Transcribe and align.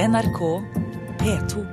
NRK 0.00 0.62
P2. 1.18 1.66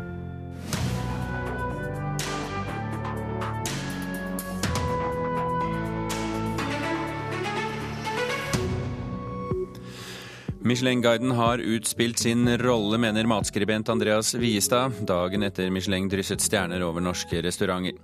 Michelin-guiden 10.59 11.31
har 11.31 11.57
utspilt 11.57 12.19
sin 12.19 12.57
rolle, 12.57 12.97
mener 12.97 13.23
matskribent 13.25 13.89
Andreas 13.89 14.35
Viestad, 14.35 14.91
dagen 15.07 15.43
etter 15.47 15.69
Michelin 15.71 16.09
drysset 16.11 16.43
stjerner 16.43 16.83
over 16.83 17.01
norske 17.01 17.39
restauranter. 17.41 17.95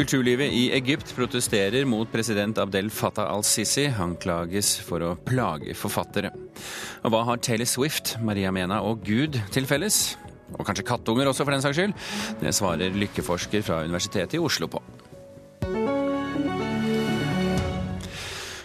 Kulturlivet 0.00 0.48
i 0.56 0.70
Egypt 0.72 1.10
protesterer 1.12 1.84
mot 1.84 2.08
president 2.08 2.56
Abdel 2.58 2.86
Fattah 2.88 3.26
al-Sisi. 3.28 3.82
Han 3.98 4.14
klages 4.16 4.70
for 4.80 5.04
å 5.04 5.10
plage 5.28 5.74
forfattere. 5.76 6.30
Og 7.04 7.12
hva 7.12 7.20
har 7.28 7.42
Taylor 7.44 7.68
Swift, 7.68 8.14
Maria 8.24 8.48
Mena 8.48 8.78
og 8.80 9.02
Gud 9.04 9.36
til 9.52 9.68
felles? 9.68 10.16
Og 10.56 10.64
kanskje 10.64 10.86
kattunger 10.88 11.28
også, 11.28 11.44
for 11.44 11.52
den 11.52 11.60
saks 11.60 11.76
skyld? 11.76 11.92
Det 12.40 12.54
svarer 12.56 12.96
lykkeforsker 12.96 13.66
fra 13.66 13.82
Universitetet 13.84 14.38
i 14.38 14.40
Oslo 14.40 14.70
på. 14.72 14.80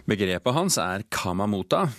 Begrepet 0.08 0.56
hans 0.56 0.80
er 0.80 1.04
kamamuta, 1.12 1.90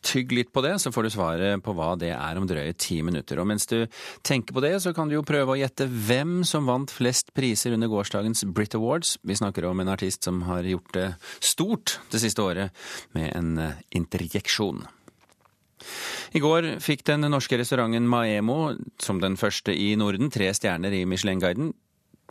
Tygg 0.00 0.32
litt 0.32 0.52
på 0.52 0.62
det, 0.64 0.74
så 0.80 0.92
får 0.94 1.06
du 1.06 1.10
svaret 1.12 1.62
på 1.64 1.74
hva 1.76 1.92
det 2.00 2.12
er 2.14 2.38
om 2.40 2.46
drøye 2.48 2.72
ti 2.80 3.00
minutter. 3.04 3.40
Og 3.42 3.48
mens 3.50 3.68
du 3.68 3.84
tenker 4.26 4.56
på 4.56 4.62
det, 4.64 4.72
så 4.80 4.94
kan 4.96 5.10
du 5.10 5.18
jo 5.18 5.26
prøve 5.26 5.52
å 5.54 5.58
gjette 5.60 5.88
hvem 5.88 6.40
som 6.48 6.68
vant 6.68 6.92
flest 6.92 7.34
priser 7.36 7.76
under 7.76 7.90
gårsdagens 7.92 8.46
Brit 8.48 8.76
Awards. 8.78 9.18
Vi 9.20 9.36
snakker 9.36 9.68
om 9.68 9.82
en 9.82 9.92
artist 9.92 10.24
som 10.24 10.40
har 10.48 10.64
gjort 10.64 10.94
det 10.96 11.10
stort 11.44 11.98
det 12.12 12.22
siste 12.22 12.44
året 12.44 12.80
med 13.16 13.28
en 13.36 13.52
eh, 13.60 13.84
interjeksjon. 14.00 14.86
I 16.36 16.40
går 16.40 16.74
fikk 16.84 17.04
den 17.08 17.24
norske 17.32 17.58
restauranten 17.58 18.08
Maemo, 18.08 18.74
som 19.00 19.20
den 19.20 19.36
første 19.40 19.74
i 19.74 19.92
Norden, 20.00 20.30
tre 20.32 20.50
stjerner 20.56 20.94
i 20.96 21.06
Michelin-guiden. 21.08 21.72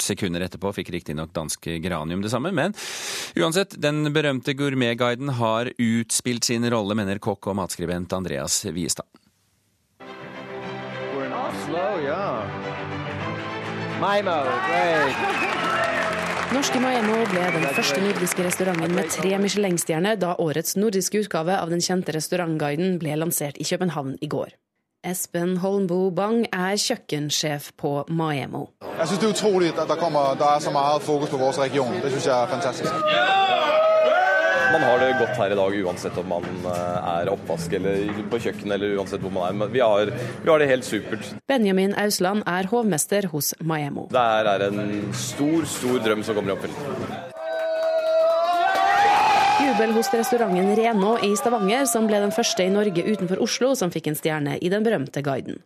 Sekunder 0.06 0.46
etterpå 0.46 0.74
fikk 0.76 0.92
riktignok 0.96 1.34
danske 1.36 1.80
Granium 1.84 2.24
det 2.24 2.32
samme, 2.34 2.52
men 2.56 2.76
uansett, 3.40 3.78
den 3.82 4.12
berømte 4.16 4.56
gourmetguiden 4.58 5.36
har 5.40 5.72
utspilt 5.76 6.50
sin 6.50 6.68
rolle, 6.72 6.98
mener 6.98 7.22
kokk 7.24 7.52
og 7.52 7.60
matskribent 7.62 8.14
Andreas 8.18 8.62
Viestad. 8.74 9.08
Oslo, 11.50 11.86
ja. 12.06 12.46
Maimo, 14.00 14.38
great. 14.68 15.50
Norske 16.50 16.80
Maemo 16.82 17.20
ble 17.30 17.44
den 17.54 17.66
første 17.78 18.00
nordiske 18.02 18.42
restauranten 18.42 18.96
med 18.98 19.12
tre 19.14 19.36
Michelin-stjerner 19.38 20.18
da 20.18 20.32
årets 20.42 20.74
nordiske 20.80 21.22
utgave 21.22 21.54
av 21.54 21.70
den 21.70 21.84
kjente 21.86 22.16
restaurantguiden 22.16 22.98
ble 23.02 23.18
lansert 23.22 23.60
i 23.62 23.68
København 23.70 24.16
i 24.18 24.30
går. 24.32 24.56
Espen 25.00 25.54
Holmbo 25.64 26.10
Bang 26.12 26.42
er 26.52 26.76
kjøkkensjef 26.76 27.70
på 27.80 27.92
Maemo. 28.12 28.66
Jeg 28.84 29.08
syns 29.08 29.22
det 29.22 29.28
er 29.30 29.32
utrolig 29.32 29.70
at 29.72 29.88
det, 29.88 29.96
kommer, 30.02 30.34
det 30.36 30.44
er 30.44 30.66
så 30.66 30.74
mye 30.76 30.98
fokus 31.06 31.32
på 31.32 31.40
vår 31.40 31.56
region. 31.62 31.94
Det 32.04 32.12
syns 32.12 32.28
jeg 32.28 32.36
er 32.36 32.52
fantastisk. 32.52 32.98
Man 34.70 34.84
har 34.84 35.00
det 35.02 35.14
godt 35.18 35.40
her 35.40 35.56
i 35.56 35.58
dag 35.58 35.78
uansett 35.86 36.20
om 36.20 36.28
man 36.30 36.44
eh, 36.68 37.08
er 37.14 37.32
oppvask 37.32 37.72
eller 37.80 38.20
på 38.30 38.42
kjøkken 38.44 38.76
eller 38.76 39.00
uansett 39.00 39.24
hvor 39.24 39.34
man 39.34 39.48
er. 39.48 39.56
Men 39.64 39.72
vi 39.74 39.82
har, 39.82 40.12
vi 40.44 40.52
har 40.52 40.62
det 40.62 40.68
helt 40.70 40.86
supert. 40.86 41.32
Benjamin 41.50 41.96
Ausland 41.98 42.44
er 42.46 42.68
hovmester 42.70 43.32
hos 43.32 43.54
Maemo. 43.64 44.10
Det 44.12 44.20
er 44.20 44.68
en 44.68 44.84
stor, 45.16 45.64
stor 45.80 46.04
drøm 46.06 46.28
som 46.28 46.38
kommer 46.38 46.54
i 46.54 46.58
oppfyllelse. 46.60 47.09
Jubel 49.80 49.94
hos 49.96 50.14
restauranten 50.14 50.76
Reno 50.76 51.14
i 51.24 51.30
Stavanger, 51.40 51.86
som 51.88 52.04
ble 52.08 52.18
den 52.20 52.34
første 52.36 52.66
i 52.68 52.72
Norge 52.74 53.00
utenfor 53.00 53.40
Oslo 53.46 53.70
som 53.80 53.94
fikk 53.94 54.10
en 54.12 54.18
stjerne 54.20 54.58
i 54.60 54.68
den 54.68 54.84
berømte 54.84 55.22
guiden. 55.24 55.62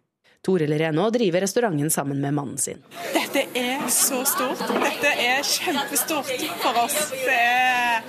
Toril 0.46 0.76
Reno 0.78 1.08
driver 1.10 1.42
restauranten 1.42 1.90
sammen 1.90 2.20
med 2.22 2.36
mannen 2.38 2.60
sin. 2.62 2.84
Dette 3.16 3.48
er 3.58 3.82
så 3.90 4.20
stort. 4.30 4.62
Dette 4.70 5.16
er 5.18 5.42
kjempestort 5.42 6.30
for 6.62 6.78
oss. 6.84 7.00
Er, 7.26 8.06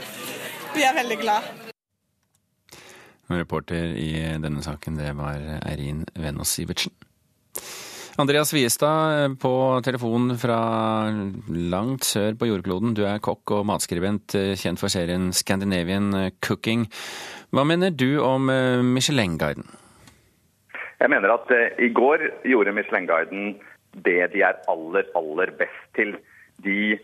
vi 0.76 0.84
er 0.84 0.92
veldig 1.00 1.18
glad. 1.24 1.48
Reporter 3.32 3.96
i 3.96 4.12
denne 4.44 4.60
saken, 4.60 5.00
det 5.00 5.16
var 5.16 5.40
Eirin 5.62 6.04
Venås 6.20 6.52
Sivertsen. 6.52 6.92
Andreas 8.16 8.52
Viestad 8.54 9.32
på 9.42 9.50
telefon 9.82 10.36
fra 10.38 10.56
langt 11.50 12.04
sør 12.06 12.36
på 12.38 12.46
jordkloden. 12.46 12.92
Du 12.94 13.02
er 13.02 13.18
kokk 13.18 13.50
og 13.56 13.64
matskribent, 13.66 14.36
kjent 14.54 14.78
for 14.78 14.92
serien 14.92 15.32
Scandinavian 15.34 16.12
Cooking. 16.38 16.84
Hva 17.50 17.64
mener 17.66 17.90
du 17.90 18.20
om 18.22 18.46
Michelin-guiden? 18.94 19.66
Jeg 21.02 21.10
mener 21.10 21.34
at 21.34 21.50
i 21.82 21.90
går 21.90 22.22
gjorde 22.46 22.76
Michelin-guiden 22.76 23.56
det 24.06 24.30
de 24.36 24.46
er 24.46 24.62
aller, 24.70 25.10
aller 25.18 25.50
best 25.58 25.82
til. 25.98 26.14
De 26.62 26.94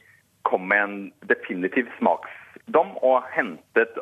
kom 0.46 0.70
med 0.70 0.84
en 0.84 0.96
definitiv 1.26 1.90
smaksdom 1.98 2.94
og 3.02 3.26
hentet 3.34 3.98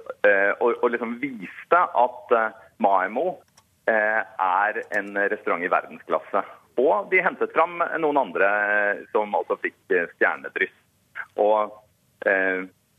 og, 0.60 0.70
og, 0.76 0.86
liksom 0.92 1.16
viste 1.24 1.82
at 2.04 2.38
Maimo 2.76 3.38
er 3.88 4.84
en 4.92 5.14
restaurant 5.32 5.64
i 5.64 5.72
verdensklasse. 5.72 6.44
Og 6.78 7.10
de 7.10 7.22
hentet 7.24 7.52
fram 7.54 7.80
noen 7.98 8.20
andre 8.20 8.48
som 9.12 9.34
altså 9.34 9.58
fikk 9.62 9.78
stjernedryss. 10.14 10.74
Og 11.38 11.74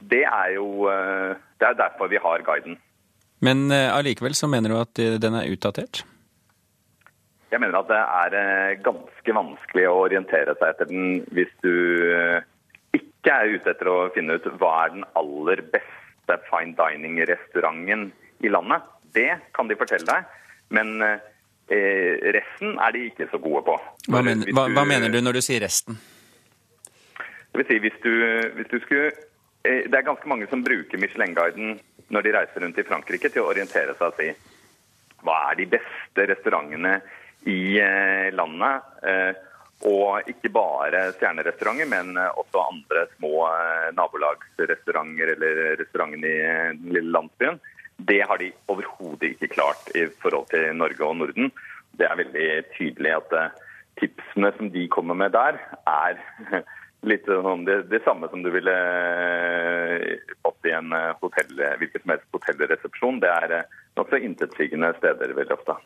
det 0.10 0.22
er 0.24 0.54
jo 0.56 0.88
Det 0.88 1.68
er 1.68 1.76
derfor 1.76 2.08
vi 2.08 2.20
har 2.24 2.44
guiden. 2.48 2.78
Men 3.44 3.72
allikevel 3.72 4.36
så 4.36 4.48
mener 4.48 4.72
du 4.72 4.78
at 4.80 5.02
den 5.24 5.36
er 5.36 5.52
utdatert? 5.52 6.04
Jeg 7.52 7.60
mener 7.60 7.80
at 7.80 7.90
det 7.90 8.00
er 8.00 8.82
ganske 8.86 9.36
vanskelig 9.36 9.86
å 9.90 10.04
orientere 10.06 10.54
seg 10.60 10.74
etter 10.74 10.90
den 10.92 11.24
hvis 11.34 11.52
du 11.64 11.74
ikke 12.96 13.34
er 13.34 13.56
ute 13.56 13.74
etter 13.74 13.90
å 13.90 13.98
finne 14.14 14.38
ut 14.38 14.48
hva 14.62 14.74
er 14.84 14.94
den 14.94 15.08
aller 15.20 15.64
beste 15.74 16.38
fine 16.50 16.76
dining-restauranten 16.78 18.10
i 18.46 18.52
landet. 18.54 18.86
Det 19.18 19.32
kan 19.58 19.70
de 19.70 19.78
fortelle 19.80 20.06
deg. 20.06 20.30
Men 20.70 21.02
resten 21.70 22.80
er 22.82 22.96
de 22.96 23.06
ikke 23.10 23.28
så 23.32 23.40
gode 23.42 23.62
på. 23.68 23.76
Hva, 24.10 24.22
men, 24.26 24.46
hva, 24.50 24.68
hva 24.74 24.86
mener 24.90 25.12
du 25.14 25.20
når 25.22 25.40
du 25.40 25.42
sier 25.46 25.62
resten? 25.62 26.00
Det 27.50 27.62
vil 27.62 27.68
si, 27.70 27.80
hvis 27.84 28.00
du, 28.04 28.14
hvis 28.58 28.70
du 28.70 28.78
skulle 28.84 29.12
Det 29.64 29.94
er 29.94 30.06
ganske 30.06 30.30
mange 30.30 30.48
som 30.50 30.64
bruker 30.64 31.02
Michelin-guiden 31.02 31.80
når 32.10 32.26
de 32.26 32.32
reiser 32.34 32.64
rundt 32.64 32.80
i 32.80 32.86
Frankrike 32.88 33.30
til 33.30 33.44
å 33.44 33.50
orientere 33.52 33.94
seg 33.98 34.08
og 34.08 34.18
si 34.18 34.30
hva 35.20 35.36
er 35.50 35.58
de 35.60 35.66
beste 35.74 36.26
restaurantene 36.30 36.94
i 37.52 37.76
landet. 38.32 38.86
Og 39.90 40.28
ikke 40.32 40.52
bare 40.52 41.06
stjernerestauranter, 41.18 41.88
men 41.92 42.16
også 42.20 42.64
andre 42.64 43.04
små 43.18 43.34
nabolagsrestauranter 43.96 45.34
eller 45.36 45.60
restauranter 45.80 46.24
i 46.24 46.24
den 46.24 46.96
lille 46.96 47.14
landsbyen. 47.16 47.60
Det 48.00 48.22
har 48.28 48.40
de 48.40 48.52
overhodet 48.72 49.34
ikke 49.36 49.52
klart 49.52 49.90
i 49.96 50.06
forhold 50.24 50.48
til 50.54 50.72
Norge 50.76 51.04
og 51.06 51.18
Norden. 51.20 51.52
Det 52.00 52.08
er 52.08 52.20
veldig 52.22 52.50
tydelig 52.78 53.16
at 53.18 53.34
tipsene 54.00 54.52
som 54.58 54.72
de 54.72 54.88
kommer 54.88 55.18
med 55.20 55.36
der, 55.36 55.60
er 55.84 56.20
litt 57.10 57.28
sånn 57.28 57.66
det, 57.68 57.82
det 57.92 58.02
samme 58.06 58.30
som 58.32 58.44
du 58.44 58.50
ville 58.54 58.76
fått 60.44 60.68
i 60.68 60.76
en 60.76 60.96
hotell, 61.22 61.54
hvilken 61.80 62.04
som 62.04 62.16
helst 62.16 62.36
hotellresepsjon. 62.36 63.22
Det 63.24 63.32
er 63.32 63.56
nokså 64.00 64.20
intetsigende 64.24 64.94
steder 65.00 65.36
veldig 65.36 65.58
ofte. 65.60 65.80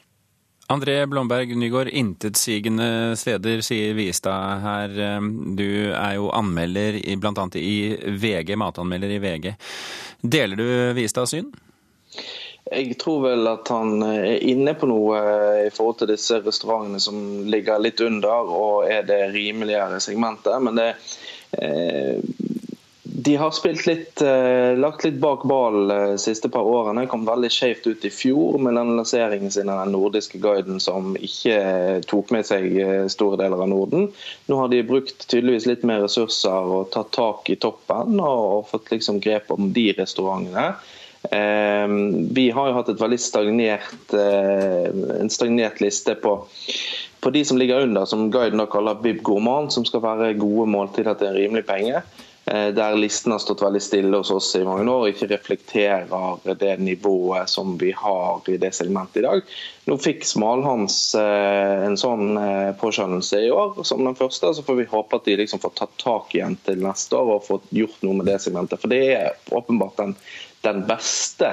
André 0.74 0.96
Blomberg 1.06 1.52
Nygaard, 1.60 1.90
intetsigende 1.92 3.18
steder, 3.20 3.60
sier 3.66 3.98
Viestad 3.98 4.64
her. 4.64 4.96
Du 5.58 5.68
er 5.92 6.14
jo 6.16 6.30
anmelder 6.34 6.98
bl.a. 7.20 7.46
i 7.60 7.76
VG, 8.22 8.56
matanmelder 8.58 9.12
i 9.12 9.20
VG. 9.22 9.52
Deler 10.24 10.62
du 10.62 10.68
Viestads 10.96 11.36
syn? 11.36 11.52
Jeg 12.72 12.96
tror 13.02 13.26
vel 13.26 13.48
at 13.52 13.68
han 13.74 14.00
er 14.08 14.40
inne 14.40 14.74
på 14.80 14.88
noe 14.88 15.18
i 15.66 15.72
forhold 15.74 16.00
til 16.00 16.14
disse 16.14 16.40
restaurantene 16.46 17.02
som 17.04 17.18
ligger 17.52 17.82
litt 17.84 18.00
under 18.02 18.54
og 18.56 18.88
er 18.88 19.04
det 19.08 19.34
rimeligere 19.34 20.00
segmentet. 20.02 20.56
Men 20.64 20.80
det, 20.80 20.88
de 23.28 23.36
har 23.36 23.52
spilt 23.52 23.84
litt, 23.86 24.24
lagt 24.80 25.04
litt 25.04 25.20
bak 25.22 25.44
ballen 25.48 25.92
de 25.92 26.24
siste 26.24 26.48
par 26.56 26.64
årene. 26.64 27.04
Kom 27.12 27.28
veldig 27.28 27.52
skjevt 27.52 27.92
ut 27.92 28.08
i 28.08 28.14
fjor 28.16 28.58
med 28.64 28.80
den 28.80 28.96
lanseringen 28.98 29.52
sin 29.52 29.70
av 29.70 29.84
den 29.84 29.94
nordiske 29.98 30.40
guiden 30.42 30.80
som 30.84 31.14
ikke 31.20 32.02
tok 32.10 32.32
med 32.34 32.48
seg 32.48 32.80
store 33.12 33.44
deler 33.44 33.60
av 33.68 33.70
Norden. 33.76 34.08
Nå 34.48 34.64
har 34.64 34.72
de 34.72 34.82
brukt 34.88 35.28
tydeligvis 35.28 35.68
litt 35.70 35.84
mer 35.88 36.08
ressurser 36.08 36.74
og 36.80 36.90
tatt 36.96 37.12
tak 37.16 37.52
i 37.52 37.60
toppen 37.60 38.24
og 38.24 38.70
fått 38.72 38.96
liksom 38.96 39.20
grep 39.24 39.52
om 39.52 39.74
de 39.76 39.90
restaurantene. 40.00 40.72
Vi 41.24 42.46
har 42.52 42.68
jo 42.68 42.76
hatt 42.76 42.90
et 42.92 43.00
veldig 43.00 43.20
stagnert, 43.22 44.14
en 44.14 45.32
stagnert 45.32 45.80
liste 45.82 46.18
på, 46.20 46.34
på 47.24 47.32
de 47.32 47.46
som 47.48 47.58
ligger 47.58 47.86
under, 47.88 48.06
som 48.10 48.28
guiden 48.34 48.60
da 48.60 48.68
kaller 48.70 49.00
Bib 49.00 49.22
Gourmand, 49.24 49.72
som 49.72 49.88
skal 49.88 50.04
være 50.04 50.34
gode 50.36 50.68
måltider 50.74 51.16
til 51.16 51.32
en 51.32 51.38
rimelig 51.40 51.64
penge. 51.70 52.04
Eh, 52.46 52.70
der 52.76 52.96
listen 53.00 53.34
har 53.34 53.42
stått 53.44 53.64
veldig 53.64 53.82
stille 53.84 54.20
hos 54.20 54.32
oss 54.34 54.52
i 54.60 54.64
mange 54.66 54.86
år, 54.92 55.10
ikke 55.10 55.30
reflekterer 55.32 56.56
det 56.60 56.78
nivået 56.82 57.52
som 57.52 57.76
vi 57.82 57.92
har 57.98 58.50
i 58.50 58.58
det 58.62 58.74
segmentet 58.76 59.22
i 59.22 59.26
dag. 59.26 59.54
Nå 59.90 59.98
fikk 60.00 60.26
Smalhans 60.28 60.98
eh, 61.20 61.84
en 61.88 62.00
sånn 62.00 62.38
påskjønnelse 62.80 63.44
i 63.46 63.52
år 63.54 63.84
som 63.84 64.06
den 64.06 64.18
første. 64.20 64.54
Så 64.56 64.66
får 64.66 64.80
vi 64.82 64.90
håpe 64.92 65.20
at 65.20 65.28
de 65.28 65.38
liksom 65.44 65.62
får 65.64 65.76
tatt 65.80 65.96
tak 66.02 66.36
igjen 66.36 66.58
til 66.68 66.84
neste 66.84 67.20
år 67.20 67.38
og 67.38 67.48
fått 67.50 67.70
gjort 67.76 68.02
noe 68.06 68.22
med 68.22 68.32
det 68.32 68.40
segmentet. 68.44 68.82
For 68.82 68.92
det 68.92 69.04
er 69.18 69.56
åpenbart 69.56 70.00
den, 70.00 70.16
den 70.64 70.86
beste 70.90 71.52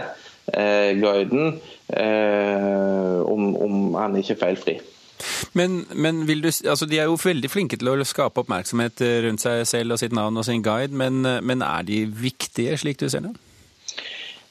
eh, 0.55 0.93
guiden, 1.01 1.61
eh, 1.89 3.21
om, 3.27 3.53
om 3.57 4.01
enn 4.01 4.19
ikke 4.23 4.39
feilfri. 4.41 4.81
Men, 5.59 5.85
men 5.95 6.25
du, 6.27 6.35
altså 6.49 6.89
de 6.89 6.99
er 6.99 7.11
jo 7.11 7.19
veldig 7.21 7.51
flinke 7.53 7.79
til 7.81 7.93
å 7.93 7.99
skape 8.07 8.45
oppmerksomhet 8.45 9.03
rundt 9.27 9.45
seg 9.45 9.67
selv 9.69 9.97
og 9.97 10.03
sitt 10.03 10.17
navn 10.17 10.41
og 10.41 10.47
sin 10.47 10.65
guide, 10.65 10.97
men, 10.97 11.23
men 11.45 11.65
er 11.67 11.87
de 11.87 12.05
viktige, 12.07 12.79
slik 12.81 13.01
du 13.01 13.09
ser 13.11 13.29
det? 13.29 13.37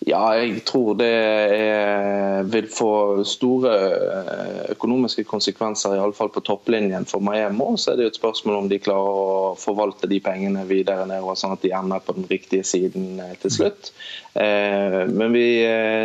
Ja, 0.08 0.32
jeg 0.40 0.62
tror 0.64 0.94
det 0.96 1.10
er, 1.12 2.46
vil 2.48 2.70
få 2.72 3.24
store 3.28 3.72
eh, 3.76 4.62
økonomiske 4.72 5.26
konsekvenser, 5.28 5.98
iallfall 5.98 6.32
på 6.32 6.44
topplinjen 6.48 7.04
for 7.10 7.20
Maemo. 7.24 7.74
Så 7.76 7.92
er 7.92 8.00
det 8.00 8.06
jo 8.06 8.14
et 8.14 8.20
spørsmål 8.22 8.62
om 8.62 8.70
de 8.72 8.80
klarer 8.80 9.20
å 9.20 9.52
forvalte 9.60 10.08
de 10.08 10.22
pengene 10.24 10.64
videre 10.70 11.04
nedover, 11.10 11.36
sånn 11.40 11.58
at 11.58 11.66
de 11.66 11.74
ender 11.76 12.06
på 12.06 12.16
den 12.16 12.30
riktige 12.32 12.64
siden 12.64 13.20
eh, 13.20 13.36
til 13.44 13.54
slutt. 13.58 13.92
Eh, 14.40 15.04
men 15.12 15.36
vi, 15.36 15.46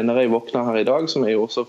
når 0.02 0.24
jeg 0.24 0.34
våkner 0.34 0.68
her 0.72 0.82
i 0.82 0.86
dag, 0.90 1.06
som 1.12 1.28
jeg 1.28 1.38
jo 1.38 1.46
også 1.46 1.66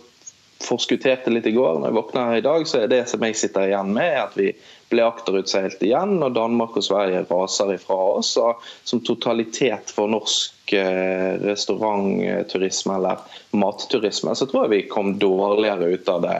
forskutterte 0.63 1.33
litt 1.33 1.47
i 1.49 1.55
går. 1.55 1.81
Når 1.81 1.91
jeg 1.91 1.97
her 2.29 2.39
i 2.39 2.45
dag, 2.45 2.67
så 2.67 2.83
er 2.83 2.91
det 2.91 3.03
som 3.11 3.23
jeg 3.25 3.37
sitter 3.39 3.67
igjen 3.69 3.93
med, 3.95 4.19
at 4.21 4.37
vi 4.39 4.51
ble 4.95 5.05
akterutseilt 5.05 5.83
igjen, 5.85 6.17
og 6.23 6.35
Danmark 6.35 6.77
og 6.79 6.85
Sverige 6.85 7.25
raser 7.29 7.75
ifra 7.75 7.97
oss. 8.17 8.35
Og 8.41 8.63
som 8.87 9.03
totalitet 9.05 9.91
for 9.93 10.11
norsk 10.11 10.73
eh, 10.75 11.35
restaurantturisme 11.43 12.95
eller 12.97 13.41
matturisme, 13.55 14.35
så 14.35 14.47
tror 14.49 14.65
jeg 14.65 14.73
vi 14.73 14.81
kom 14.91 15.15
dårligere 15.19 15.91
ut 15.95 16.11
av 16.11 16.23
det 16.25 16.37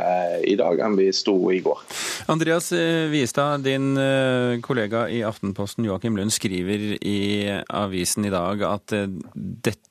i 0.52 0.56
dag 0.60 0.82
enn 0.84 0.98
vi 1.00 1.10
sto 1.16 1.36
i 1.54 1.62
går. 1.66 1.84
Andreas 2.32 2.72
eh, 2.76 3.06
Viestad, 3.12 3.66
din 3.68 3.94
eh, 4.00 4.58
kollega 4.66 5.06
i 5.12 5.22
Aftenposten 5.28 5.88
Joakim 5.88 6.18
Lund 6.18 6.34
skriver 6.36 6.96
i 7.00 7.20
avisen 7.68 8.26
i 8.26 8.34
dag 8.34 8.64
at 8.68 8.96
dette 8.96 9.84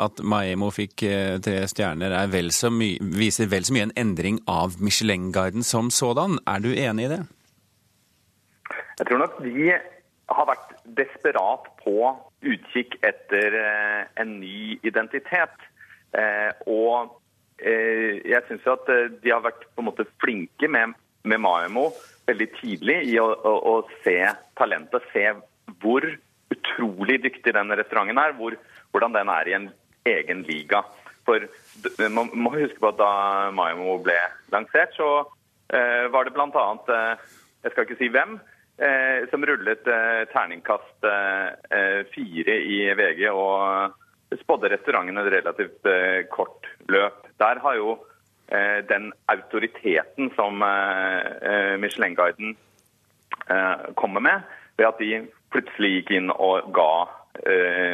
at 0.00 0.22
Maemo 0.24 0.70
fikk 0.72 1.02
tre 1.44 1.58
stjerner 1.68 2.14
vel 2.32 2.48
viser 3.12 3.50
vel 3.50 3.66
så 3.66 3.74
mye 3.76 3.90
en 3.90 3.98
endring 3.98 4.40
av 4.48 4.78
Michelin-guiden 4.80 5.66
som 5.66 5.90
sådan. 5.92 6.38
Er 6.48 6.64
du 6.64 6.72
enig 6.72 7.10
i 7.10 7.12
det? 7.12 7.20
Jeg 9.00 9.08
tror 9.08 9.22
nok 9.22 9.38
de 9.40 9.70
har 10.30 10.46
vært 10.46 10.72
desperat 10.98 11.68
på 11.80 11.94
utkikk 12.44 12.98
etter 13.00 13.56
eh, 13.56 14.02
en 14.20 14.34
ny 14.42 14.76
identitet. 14.84 15.56
Eh, 16.12 16.50
og 16.68 17.14
eh, 17.64 18.20
jeg 18.28 18.44
syns 18.48 18.68
at 18.68 18.90
de 19.22 19.32
har 19.32 19.40
vært 19.46 19.64
på 19.72 19.80
en 19.80 19.88
måte 19.88 20.04
flinke 20.20 20.68
med, 20.68 20.92
med 21.24 21.40
Maimo 21.40 21.88
veldig 22.28 22.50
tidlig 22.58 22.98
i 23.08 23.16
å, 23.22 23.30
å, 23.32 23.54
å, 23.72 23.74
se 24.04 24.18
talentet, 24.60 25.08
se 25.14 25.24
hvor 25.80 26.04
utrolig 26.52 27.22
dyktig 27.24 27.56
den 27.56 27.72
restauranten 27.72 28.20
er, 28.20 28.36
hvor, 28.36 28.58
hvordan 28.92 29.16
den 29.16 29.32
er 29.32 29.48
i 29.48 29.56
en 29.56 29.68
egen 30.12 30.44
liga. 30.44 30.84
For 31.24 31.48
man 32.12 32.28
må 32.36 32.52
huske 32.58 32.78
på 32.82 32.92
at 32.92 33.00
da 33.00 33.12
Maimo 33.56 33.96
ble 34.04 34.20
lansert, 34.52 34.92
så 34.98 35.24
var 35.70 36.26
det 36.26 36.34
bl.a. 36.34 36.62
Jeg 37.62 37.72
skal 37.72 37.86
ikke 37.86 37.98
si 38.00 38.08
hvem, 38.10 38.38
som 39.30 39.44
rullet 39.46 39.86
eh, 39.86 40.22
terningkast 40.32 41.04
eh, 41.04 42.06
fire 42.14 42.54
i 42.64 42.78
VG 42.96 43.26
og 43.28 44.38
spådde 44.40 44.70
restauranten 44.72 45.20
et 45.20 45.32
relativt 45.34 45.88
eh, 45.90 46.22
kort 46.32 46.68
løp. 46.88 47.26
Der 47.42 47.60
har 47.60 47.76
jo 47.76 47.98
eh, 48.48 48.80
den 48.88 49.10
autoriteten 49.28 50.30
som 50.38 50.62
eh, 50.62 51.76
Michelin-guiden 51.82 52.56
kommer 53.98 54.22
med, 54.22 54.42
ved 54.78 54.86
at 54.86 55.00
de 55.02 55.24
plutselig 55.50 55.88
gikk 55.90 56.10
inn 56.14 56.28
og 56.30 56.68
ga 56.76 56.92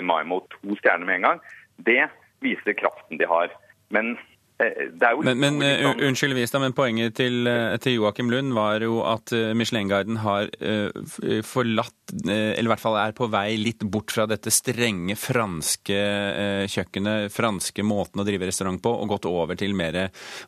Maimo 0.05 0.43
to 0.53 0.75
stjerner 0.77 1.09
med 1.09 1.17
en 1.17 1.25
gang, 1.25 1.41
det 1.87 2.03
viser 2.45 2.77
kraften 2.77 3.17
de 3.17 3.25
har. 3.31 3.55
Men 3.89 4.19
Eh, 4.19 4.36
men, 4.57 5.37
men 5.37 5.59
uh, 5.61 5.91
unnskyld 6.07 6.33
Vista, 6.37 6.57
men 6.63 6.73
poenget 6.77 7.17
til, 7.19 7.43
uh, 7.45 7.75
til 7.83 7.99
Joakim 7.99 8.31
Lund 8.33 8.55
var 8.57 8.81
jo 8.81 9.03
at 9.05 9.33
Michelin-guiden 9.57 10.21
har 10.23 10.49
forlatt, 11.45 12.15
eller 12.25 12.65
i 12.65 12.71
hvert 12.71 12.81
fall 12.81 12.97
er 13.01 13.13
på 13.17 13.29
vei 13.29 13.59
litt 13.61 13.85
bort 13.85 14.15
fra 14.15 14.25
dette 14.31 14.53
strenge 14.55 15.17
franske 15.19 15.99
kjøkkenet, 16.73 17.33
franske 17.35 17.85
måten 17.85 18.23
å 18.23 18.27
drive 18.27 18.49
restaurant 18.49 18.81
på, 18.83 18.93
og 18.97 19.13
gått 19.13 19.29
over 19.29 19.59
til 19.59 19.77
mer 19.77 19.99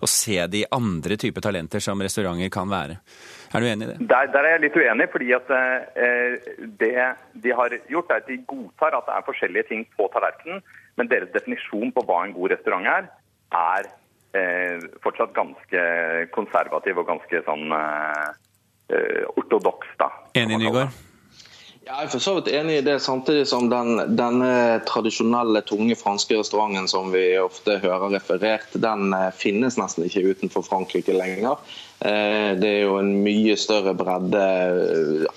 å 0.01 0.09
se 0.09 0.39
de 0.49 0.65
andre 0.73 1.19
typer 1.21 1.45
talenter 1.45 1.83
som 1.85 2.01
restauranter 2.01 2.53
kan 2.55 2.71
være. 2.71 2.99
Er 3.53 3.65
du 3.65 3.69
enig 3.69 3.89
i 3.89 3.93
det? 3.93 4.09
Der, 4.09 4.33
der 4.33 4.47
er 4.47 4.57
jeg 4.57 4.65
litt 4.67 4.81
uenig, 4.81 5.09
fordi 5.13 5.31
at 5.37 5.55
det 6.81 7.07
de 7.45 7.57
har 7.61 7.79
gjort, 7.93 8.13
er 8.13 8.23
at 8.23 8.29
de 8.31 8.41
godtar 8.49 8.97
at 8.97 9.09
det 9.09 9.17
er 9.19 9.29
forskjellige 9.29 9.69
ting 9.73 9.87
på 9.99 10.09
tallerkenen, 10.15 10.65
men 10.99 11.11
deres 11.11 11.33
definisjon 11.35 11.93
på 11.95 12.05
hva 12.09 12.25
en 12.25 12.37
god 12.37 12.57
restaurant 12.57 12.89
er, 12.91 13.11
er 13.55 13.89
eh, 14.37 14.87
fortsatt 15.03 15.35
ganske 15.37 15.83
konservativ 16.35 17.01
og 17.03 17.09
ganske 17.09 17.43
sånn 17.47 17.73
eh, 17.73 18.29
eh 18.95 19.25
ortodoks. 19.37 19.91
da. 20.01 20.11
Enig, 20.35 20.59
Nygaard? 20.65 21.08
Jeg 21.89 22.05
er 22.05 22.11
for 22.13 22.21
så 22.21 22.35
vidt 22.37 22.51
enig 22.53 22.75
i 22.79 22.85
det, 22.85 22.99
samtidig 23.01 23.47
som 23.49 23.71
den, 23.73 23.97
denne 24.13 24.49
tradisjonelle, 24.85 25.63
tunge 25.65 25.97
franske 25.97 26.37
restauranten 26.37 26.85
som 26.91 27.09
vi 27.15 27.23
ofte 27.41 27.79
hører 27.81 28.13
referert, 28.19 28.75
den 28.77 29.15
eh, 29.17 29.31
finnes 29.33 29.79
nesten 29.81 30.05
ikke 30.05 30.27
utenfor 30.35 30.67
Frankrike 30.67 31.17
lenger. 31.17 31.57
Eh, 32.05 32.53
det 32.61 32.75
er 32.75 32.85
jo 32.85 32.99
en 33.01 33.15
mye 33.25 33.57
større 33.57 33.97
bredde 33.97 34.45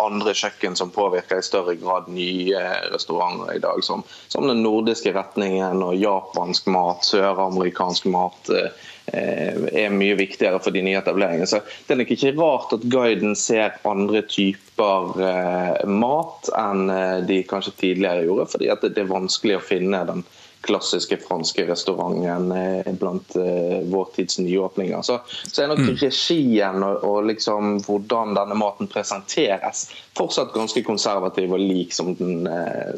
andre 0.03 0.35
kjøkken 0.35 0.75
som 0.75 0.91
påvirker 0.91 1.39
i 1.39 1.47
større 1.47 1.77
grad 1.79 2.11
nye 2.11 2.65
restauranter 2.91 3.55
i 3.55 3.63
dag, 3.63 3.79
som, 3.87 4.03
som 4.27 4.49
den 4.51 4.59
nordiske 4.65 5.15
retningen 5.15 5.79
og 5.87 5.95
japansk 6.03 6.67
mat, 6.75 7.07
søramerikansk 7.07 8.11
mat 8.11 8.51
Eh, 8.51 8.71
er 9.11 9.93
mye 9.93 10.15
viktigere 10.19 10.59
for 10.63 10.73
de 10.75 10.83
nye 10.85 10.99
etableringene. 10.99 11.47
Så 11.49 11.61
Det 11.87 11.95
er 11.95 12.01
nok 12.01 12.13
ikke 12.15 12.33
rart 12.37 12.75
at 12.77 12.85
guiden 12.93 13.35
ser 13.35 13.77
andre 13.87 14.21
typer 14.27 15.17
eh, 15.19 15.87
mat 15.87 16.51
enn 16.57 16.89
eh, 16.89 17.17
de 17.27 17.41
kanskje 17.47 17.75
tidligere 17.79 18.27
gjorde, 18.27 18.47
fordi 18.53 18.71
det 18.87 19.03
er 19.03 19.11
vanskelig 19.11 19.59
å 19.59 19.65
finne 19.65 20.05
den 20.07 20.23
klassiske 20.61 21.17
franske 21.23 21.65
restauranten 21.67 22.51
blant 22.99 23.35
vår 23.91 24.07
tids 24.15 24.39
nyåpninger. 24.39 25.01
Så, 25.01 25.19
så 25.47 25.63
er 25.63 25.71
nok 25.71 25.81
mm. 25.81 25.95
regien 26.01 26.83
og, 26.85 27.05
og 27.07 27.25
liksom 27.29 27.79
hvordan 27.85 28.35
denne 28.37 28.57
maten 28.59 28.89
presenteres, 28.91 29.87
fortsatt 30.17 30.53
ganske 30.53 30.83
konservativ 30.85 31.55
og 31.55 31.63
lik 31.63 31.95
som 31.95 32.13
den, 32.19 32.45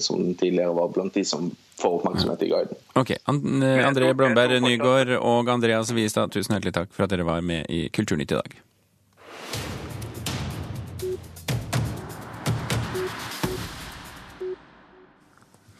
som 0.04 0.22
den 0.24 0.36
tidligere 0.40 0.76
var 0.76 0.92
blant 0.96 1.16
de 1.16 1.26
som 1.28 1.52
får 1.80 1.98
oppmerksomhet 2.00 2.44
i 2.44 2.52
guiden. 2.52 2.84
Ok, 3.00 3.16
And 3.26 3.64
André 3.64 4.14
Blomberg 4.14 4.62
Nygaard 4.62 5.16
og 5.20 5.50
Andreas 5.50 5.92
Wiestad, 5.92 6.32
tusen 6.36 6.58
hjertelig 6.58 6.76
takk 6.76 6.94
for 6.94 7.08
at 7.08 7.16
dere 7.16 7.28
var 7.28 7.42
med 7.42 7.68
i 7.72 7.88
Kulturnytt 7.94 8.32
i 8.32 8.40
dag. 8.40 8.62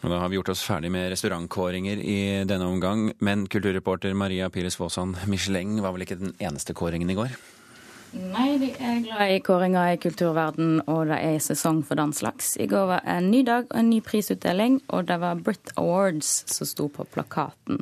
Og 0.04 0.12
da 0.12 0.18
har 0.20 0.28
vi 0.28 0.36
gjort 0.36 0.52
oss 0.52 0.62
ferdig 0.66 0.90
med 0.92 1.08
restaurantkåringer 1.14 2.00
i 2.04 2.18
denne 2.44 2.68
omgang. 2.68 3.06
Men 3.24 3.46
kulturreporter 3.48 4.12
Maria 4.12 4.50
Pires 4.52 4.76
Vaasan, 4.76 5.16
Michelin 5.24 5.78
var 5.80 5.94
vel 5.96 6.04
ikke 6.04 6.20
den 6.20 6.34
eneste 6.44 6.76
kåringen 6.76 7.08
i 7.08 7.16
går? 7.16 7.32
Nei, 8.14 8.58
de 8.60 8.68
er 8.78 9.00
glad 9.02 9.32
i 9.32 9.40
kåringer 9.42 9.94
i 9.94 9.98
kulturverden, 9.98 10.76
og 10.86 11.08
det 11.08 11.16
er 11.18 11.40
sesong 11.42 11.80
for 11.88 11.98
den 11.98 12.12
slags. 12.14 12.52
I 12.62 12.68
går 12.70 12.84
var 12.92 13.08
en 13.10 13.30
ny 13.32 13.40
dag 13.48 13.64
og 13.66 13.80
en 13.80 13.88
ny 13.90 13.98
prisutdeling, 14.06 14.76
og 14.94 15.08
det 15.08 15.16
var 15.24 15.40
Brit 15.40 15.72
Awards 15.80 16.44
som 16.52 16.68
sto 16.68 16.86
på 16.92 17.08
plakaten. 17.10 17.80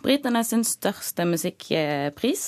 Britenes 0.00 0.54
sin 0.54 0.64
største 0.64 1.26
musikkpris. 1.28 2.46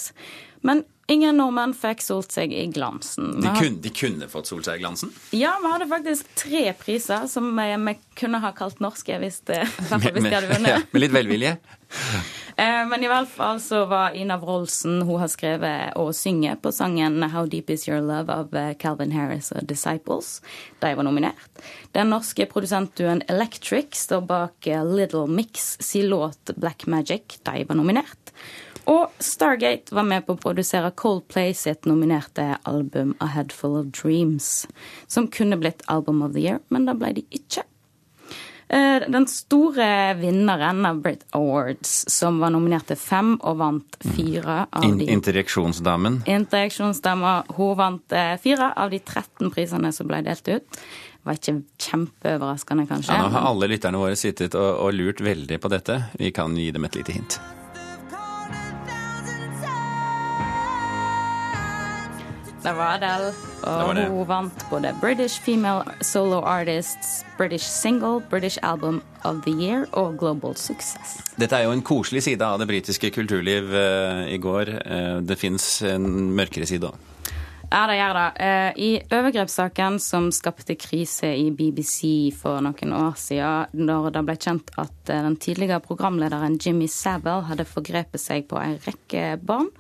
Men 0.61 0.85
ingen 1.07 1.37
nordmenn 1.39 1.75
fikk 1.77 2.03
solt 2.03 2.35
seg 2.35 2.53
i 2.55 2.67
glansen. 2.73 3.37
De 3.43 3.53
kunne, 3.59 3.81
de 3.83 3.93
kunne, 3.95 4.29
fått 4.31 4.51
solt 4.51 4.67
seg 4.67 4.81
i 4.81 4.85
glansen? 4.85 5.13
Ja, 5.37 5.57
vi 5.63 5.73
hadde 5.73 5.89
faktisk 5.91 6.33
tre 6.39 6.65
priser 6.79 7.29
som 7.31 7.53
vi, 7.57 7.97
kunne 8.19 8.41
ha 8.43 8.53
kalt 8.57 8.81
norske 8.85 9.19
hvis, 9.23 9.43
det, 9.49 9.63
hvis 9.91 10.27
de 10.27 10.33
hadde 10.33 10.51
vunnet. 10.51 10.73
Ja, 10.75 10.83
med 10.91 11.07
litt 11.07 11.15
velvilje? 11.17 11.57
Eh, 12.57 12.87
men 12.89 13.03
i 13.05 13.09
hvert 13.09 13.29
fall 13.29 13.59
så 13.61 13.83
var 13.85 14.15
Ina 14.17 14.39
Wroldsen 14.41 15.03
Hun 15.05 15.19
har 15.21 15.29
skrevet 15.29 15.99
og 16.01 16.15
synger 16.17 16.57
på 16.57 16.71
sangen 16.73 17.21
'How 17.21 17.45
Deep 17.53 17.69
Is 17.75 17.85
Your 17.85 18.01
Love' 18.01 18.33
av 18.33 18.57
eh, 18.57 18.73
Calvin 18.81 19.13
Harris 19.13 19.51
og 19.53 19.67
Disciples. 19.69 20.41
De 20.81 20.95
var 20.97 21.05
nominert. 21.05 21.61
Den 21.93 22.09
norske 22.15 22.47
produsentduen 22.49 23.21
Electric 23.29 24.01
står 24.01 24.25
bak 24.25 24.67
eh, 24.73 24.81
Little 24.89 25.27
Mix 25.29 25.77
sin 25.85 26.09
låt 26.09 26.57
'Black 26.57 26.87
Magic'. 26.87 27.37
De 27.45 27.65
var 27.69 27.77
nominert. 27.77 28.26
Og 28.87 29.11
Stargate 29.19 29.95
var 29.95 30.07
med 30.07 30.27
på 30.27 30.37
å 30.37 30.41
produsere 30.41 30.93
Coldplay 30.95 31.55
sitt 31.59 31.87
nominerte 31.91 32.57
album 32.65 33.15
'A 33.19 33.27
Head 33.35 33.53
Full 33.53 33.77
of 33.81 33.87
Dreams', 33.87 34.67
som 35.07 35.27
kunne 35.29 35.59
blitt 35.59 35.83
Album 35.89 36.23
of 36.23 36.33
the 36.35 36.41
Year, 36.41 36.61
men 36.69 36.87
da 36.87 36.95
ble 36.95 37.13
de 37.13 37.25
ikke. 37.35 37.65
Eh, 38.69 39.03
Den 39.11 39.27
store 39.27 40.15
vinneren 40.19 40.87
av 40.87 41.01
Brit 41.03 41.25
Awards, 41.31 42.05
som 42.11 42.41
var 42.43 42.51
nominert 42.51 42.87
til 42.87 42.97
fem 42.99 43.37
og 43.41 43.59
vant 43.59 43.99
fire 44.17 44.67
av 44.73 44.87
de 44.99 45.07
Interjeksjonsdamen. 45.15 46.23
Interjeksjonsdama, 46.27 47.45
hun 47.57 47.77
vant 47.79 48.13
eh, 48.13 48.37
fire 48.43 48.73
av 48.77 48.91
de 48.91 48.99
13 48.99 49.51
prisene 49.55 49.93
som 49.93 50.07
ble 50.11 50.23
delt 50.27 50.49
ut. 50.49 50.81
Var 51.27 51.39
ikke 51.39 51.63
kjempeoverraskende, 51.83 52.87
kanskje. 52.87 53.15
Ja, 53.15 53.23
nå 53.27 53.35
har 53.35 53.47
alle 53.51 53.71
lytterne 53.71 53.99
våre 53.99 54.19
sittet 54.19 54.55
og, 54.55 54.81
og 54.83 54.95
lurt 54.95 55.23
veldig 55.23 55.61
på 55.63 55.71
dette. 55.71 56.01
Vi 56.19 56.31
kan 56.35 56.55
gi 56.59 56.71
dem 56.75 56.87
et 56.87 56.99
lite 56.99 57.15
hint. 57.15 57.39
Det 62.67 62.73
var 62.75 62.97
Adele, 62.97 63.29
og 63.63 63.93
var 63.95 64.09
hun 64.11 64.25
vant 64.27 64.63
både 64.73 64.91
British 64.99 65.39
Female 65.39 65.85
Solo 66.03 66.41
Artists, 66.43 67.21
British 67.39 67.63
Single, 67.71 68.19
British 68.31 68.59
Album 68.63 69.03
of 69.23 69.37
the 69.45 69.53
Year 69.55 69.85
og 69.93 70.17
Global 70.19 70.57
Success. 70.59 71.21
Dette 71.39 71.55
er 71.55 71.69
jo 71.69 71.77
en 71.77 71.83
koselig 71.87 72.25
side 72.27 72.43
av 72.43 72.59
det 72.59 72.67
britiske 72.67 73.13
kulturliv 73.15 73.71
uh, 73.71 74.27
i 74.27 74.39
går. 74.43 74.73
Uh, 74.83 75.21
det 75.23 75.37
fins 75.39 75.69
en 75.87 76.09
mørkere 76.35 76.67
side 76.67 76.91
òg. 76.91 77.05
Ja, 77.71 77.85
det 77.87 78.01
gjør 78.01 78.19
det. 78.19 78.27
Eh, 78.47 78.81
I 78.83 78.91
overgrepssaken 79.15 80.01
som 80.03 80.29
skapte 80.35 80.77
krise 80.79 81.33
i 81.35 81.47
BBC 81.55 82.35
for 82.35 82.63
noen 82.63 82.93
år 82.95 83.15
siden, 83.19 83.79
når 83.87 84.11
det 84.15 84.25
ble 84.27 84.37
kjent 84.43 84.75
at 84.79 84.95
den 85.11 85.39
tidligere 85.43 85.83
programlederen 85.83 86.59
Jimmy 86.63 86.87
Savile 86.91 87.47
hadde 87.47 87.67
forgrepet 87.67 88.23
seg 88.23 88.47
på 88.51 88.59
en 88.63 88.79
rekke 88.87 89.33
barn, 89.43 89.71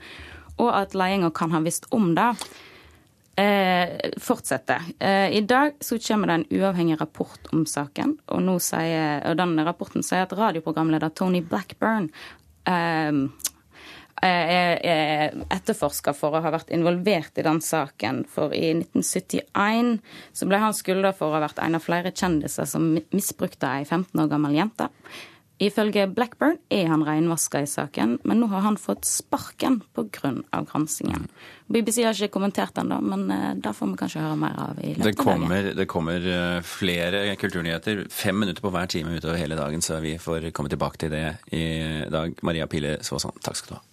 og 0.59 0.73
at 0.75 0.99
ledelsen 0.99 1.35
kan 1.37 1.55
ha 1.55 1.62
visst 1.62 1.87
om 1.95 2.11
det, 2.19 2.33
eh, 3.37 4.11
fortsetter. 4.21 4.83
Eh, 4.99 5.37
I 5.37 5.40
dag 5.40 5.76
så 5.81 5.99
kommer 5.99 6.26
det 6.26 6.35
en 6.35 6.47
uavhengig 6.50 7.00
rapport 7.00 7.52
om 7.52 7.66
saken, 7.66 8.16
og, 8.26 8.49
sier, 8.62 9.21
og 9.28 9.37
den 9.40 9.59
rapporten 9.66 10.07
sier 10.07 10.26
at 10.26 10.37
radioprogramleder 10.37 11.12
Tony 11.14 11.43
Blackburn 11.45 12.09
eh, 12.66 13.12
er, 14.25 14.81
er 14.81 15.37
etterforska 15.52 16.14
for 16.16 16.37
å 16.37 16.43
ha 16.45 16.52
vært 16.55 16.73
involvert 16.75 17.37
i 17.38 17.45
den 17.47 17.61
saken. 17.61 18.25
For 18.33 18.55
i 18.57 18.73
1971 18.78 19.99
så 20.33 20.49
ble 20.49 20.61
han 20.62 20.76
skylda 20.76 21.12
for 21.16 21.31
å 21.31 21.37
ha 21.37 21.45
vært 21.45 21.61
en 21.62 21.78
av 21.78 21.85
flere 21.85 22.14
kjendiser 22.16 22.69
som 22.69 22.95
misbrukte 23.12 23.69
ei 23.69 23.85
15 23.85 24.25
år 24.25 24.33
gammel 24.33 24.57
jente. 24.57 24.88
Ifølge 25.62 26.02
Blackburn 26.12 26.58
er 26.68 26.90
han 26.90 27.00
reinvaska 27.06 27.62
i 27.64 27.68
saken, 27.70 28.18
men 28.28 28.42
nå 28.42 28.48
har 28.50 28.60
han 28.66 28.76
fått 28.76 29.06
sparken 29.08 29.78
pga. 29.96 30.34
granskingen. 30.52 31.25
BBC 31.72 32.02
har 32.04 32.12
ikke 32.12 32.34
kommentert 32.36 32.75
den, 32.76 32.92
da, 32.92 32.98
men 33.00 33.25
da 33.28 33.70
det 33.70 33.72
får 33.78 33.88
vi 33.94 33.96
kanskje 34.02 34.20
høre 34.20 34.36
mer 34.36 34.58
av 34.60 34.78
i 34.84 34.92
Det 34.92 35.14
løpet 35.14 35.25
av 35.25 35.46
dagen. 35.48 35.76
det 35.80 35.86
kommer 35.88 36.28
eh, 36.28 36.60
flere 36.60 37.25
kulturnyheter, 37.40 38.04
fem 38.12 38.36
minutter 38.38 38.60
på 38.60 38.70
hver 38.70 38.86
time 38.86 39.16
utover 39.16 39.40
hele 39.40 39.56
dagen, 39.56 39.80
så 39.80 39.96
vi 40.04 40.18
får 40.20 40.50
komme 40.52 40.68
tilbake 40.68 41.00
til 41.00 41.10
det 41.10 41.25
i 41.56 41.64
dag. 42.12 42.36
Maria 42.42 42.66
Pile 42.66 42.98
Svåsand, 43.00 43.40
takk 43.40 43.56
skal 43.56 43.76
du 43.76 43.80
ha. 43.80 43.84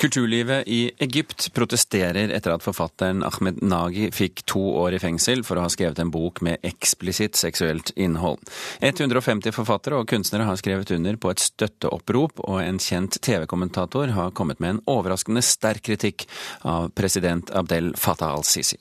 Kulturlivet 0.00 0.68
i 0.68 0.90
Egypt 0.98 1.52
protesterer 1.52 2.30
etter 2.32 2.54
at 2.54 2.62
forfatteren 2.64 3.20
Ahmed 3.20 3.58
Nagi 3.60 4.06
fikk 4.16 4.46
to 4.48 4.62
år 4.80 4.94
i 4.96 5.00
fengsel 5.02 5.42
for 5.44 5.60
å 5.60 5.66
ha 5.66 5.72
skrevet 5.72 5.98
en 6.00 6.08
bok 6.14 6.38
med 6.46 6.62
eksplisitt 6.64 7.36
seksuelt 7.36 7.92
innhold. 8.00 8.40
150 8.80 9.52
forfattere 9.52 9.98
og 10.00 10.08
kunstnere 10.08 10.46
har 10.48 10.56
skrevet 10.56 10.94
under 10.96 11.18
på 11.20 11.34
et 11.34 11.42
støtteopprop, 11.44 12.40
og 12.48 12.62
en 12.62 12.80
kjent 12.80 13.18
TV-kommentator 13.20 14.14
har 14.16 14.32
kommet 14.32 14.62
med 14.64 14.70
en 14.72 14.80
overraskende 14.88 15.42
sterk 15.44 15.84
kritikk 15.90 16.24
av 16.64 16.88
president 16.96 17.52
Abdel 17.52 17.92
Fattah 17.92 18.32
al-Sisi. 18.38 18.78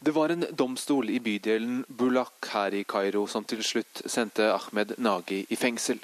Det 0.00 0.14
var 0.16 0.32
en 0.32 0.46
domstol 0.56 1.12
i 1.12 1.20
bydelen 1.20 1.82
Bulak 1.88 2.48
her 2.54 2.72
i 2.72 2.86
Kairo 2.88 3.26
som 3.28 3.44
til 3.44 3.60
slutt 3.60 4.06
sendte 4.08 4.48
Ahmed 4.54 4.96
Nagi 4.96 5.42
i 5.52 5.60
fengsel. 5.60 6.00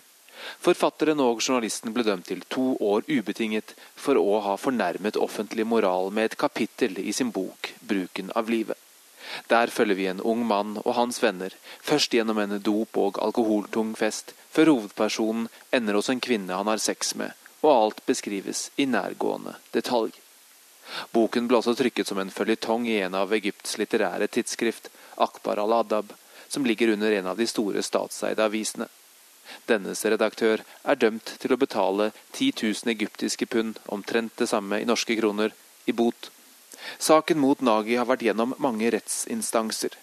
Forfatteren 0.61 1.21
og 1.21 1.41
journalisten 1.41 1.93
ble 1.95 2.05
dømt 2.07 2.27
til 2.31 2.43
to 2.53 2.75
år 2.81 3.07
ubetinget 3.09 3.75
for 3.95 4.19
å 4.21 4.41
ha 4.45 4.57
fornærmet 4.61 5.19
offentlig 5.21 5.67
moral 5.67 6.13
med 6.13 6.31
et 6.31 6.41
kapittel 6.41 6.99
i 6.99 7.13
sin 7.13 7.31
bok 7.31 7.73
'Bruken 7.81 8.33
av 8.35 8.51
livet'. 8.51 8.83
Der 9.49 9.67
følger 9.67 9.95
vi 9.95 10.07
en 10.07 10.21
ung 10.21 10.47
mann 10.47 10.77
og 10.85 10.95
hans 10.95 11.23
venner, 11.23 11.51
først 11.83 12.15
gjennom 12.15 12.39
en 12.39 12.59
dop- 12.63 12.97
og 12.97 13.19
alkoholtung 13.23 13.95
fest, 13.97 14.35
før 14.51 14.71
hovedpersonen 14.73 15.49
ender 15.73 15.99
hos 15.99 16.09
en 16.09 16.21
kvinne 16.21 16.55
han 16.55 16.71
har 16.71 16.79
sex 16.79 17.15
med, 17.15 17.33
og 17.63 17.73
alt 17.73 18.07
beskrives 18.07 18.71
i 18.77 18.87
nærgående 18.87 19.57
detalj. 19.73 20.15
Boken 21.13 21.49
ble 21.49 21.59
også 21.59 21.75
trykket 21.75 22.07
som 22.07 22.21
en 22.23 22.31
føljetong 22.31 22.87
i 22.87 23.01
en 23.03 23.17
av 23.19 23.35
Egypts 23.35 23.75
litterære 23.81 24.29
tidsskrift, 24.31 24.89
Akbar 25.17 25.59
al-Adab, 25.59 26.13
som 26.49 26.67
ligger 26.67 26.95
under 26.95 27.13
en 27.13 27.27
av 27.27 27.37
de 27.37 27.47
store 27.51 27.83
statseide 27.83 28.45
avisene. 28.45 28.87
Dennes 29.67 30.05
redaktør 30.07 30.63
er 30.87 30.99
dømt 31.03 31.33
til 31.43 31.53
å 31.53 31.59
betale 31.59 32.13
10 32.33 32.53
000 32.63 32.93
egyptiske 32.95 33.49
pund, 33.51 33.81
omtrent 33.91 34.37
det 34.39 34.49
samme 34.53 34.79
i 34.81 34.87
norske 34.87 35.17
kroner, 35.19 35.55
i 35.87 35.93
bot. 35.93 36.31
Saken 37.03 37.41
mot 37.43 37.61
Nagi 37.61 37.97
har 37.99 38.07
vært 38.07 38.23
gjennom 38.27 38.55
mange 38.63 38.91
rettsinstanser. 38.95 39.97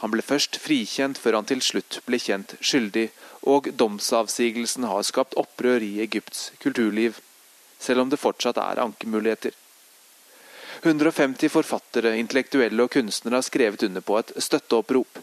Han 0.00 0.12
ble 0.14 0.22
først 0.24 0.56
frikjent 0.62 1.18
før 1.18 1.40
han 1.40 1.48
til 1.50 1.60
slutt 1.64 2.00
ble 2.06 2.20
kjent 2.22 2.54
skyldig, 2.62 3.10
og 3.42 3.68
domsavsigelsen 3.76 4.86
har 4.88 5.02
skapt 5.04 5.36
opprør 5.40 5.82
i 5.82 5.98
Egypts 6.04 6.52
kulturliv, 6.62 7.18
selv 7.82 8.04
om 8.04 8.12
det 8.12 8.20
fortsatt 8.22 8.60
er 8.62 8.80
ankemuligheter. 8.84 9.56
150 10.82 11.50
forfattere, 11.52 12.14
intellektuelle 12.18 12.86
og 12.86 12.94
kunstnere 12.94 13.38
har 13.38 13.46
skrevet 13.46 13.84
under 13.86 14.02
på 14.06 14.16
et 14.18 14.32
støtteopprop. 14.38 15.20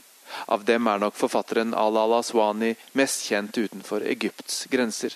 Av 0.48 0.64
dem 0.66 0.88
er 0.88 1.02
nok 1.02 1.18
forfatteren 1.18 1.74
Al-Ala 1.74 2.22
Swani 2.24 2.76
mest 3.00 3.26
kjent 3.30 3.58
utenfor 3.58 4.06
Egypts 4.06 4.66
grenser. 4.72 5.16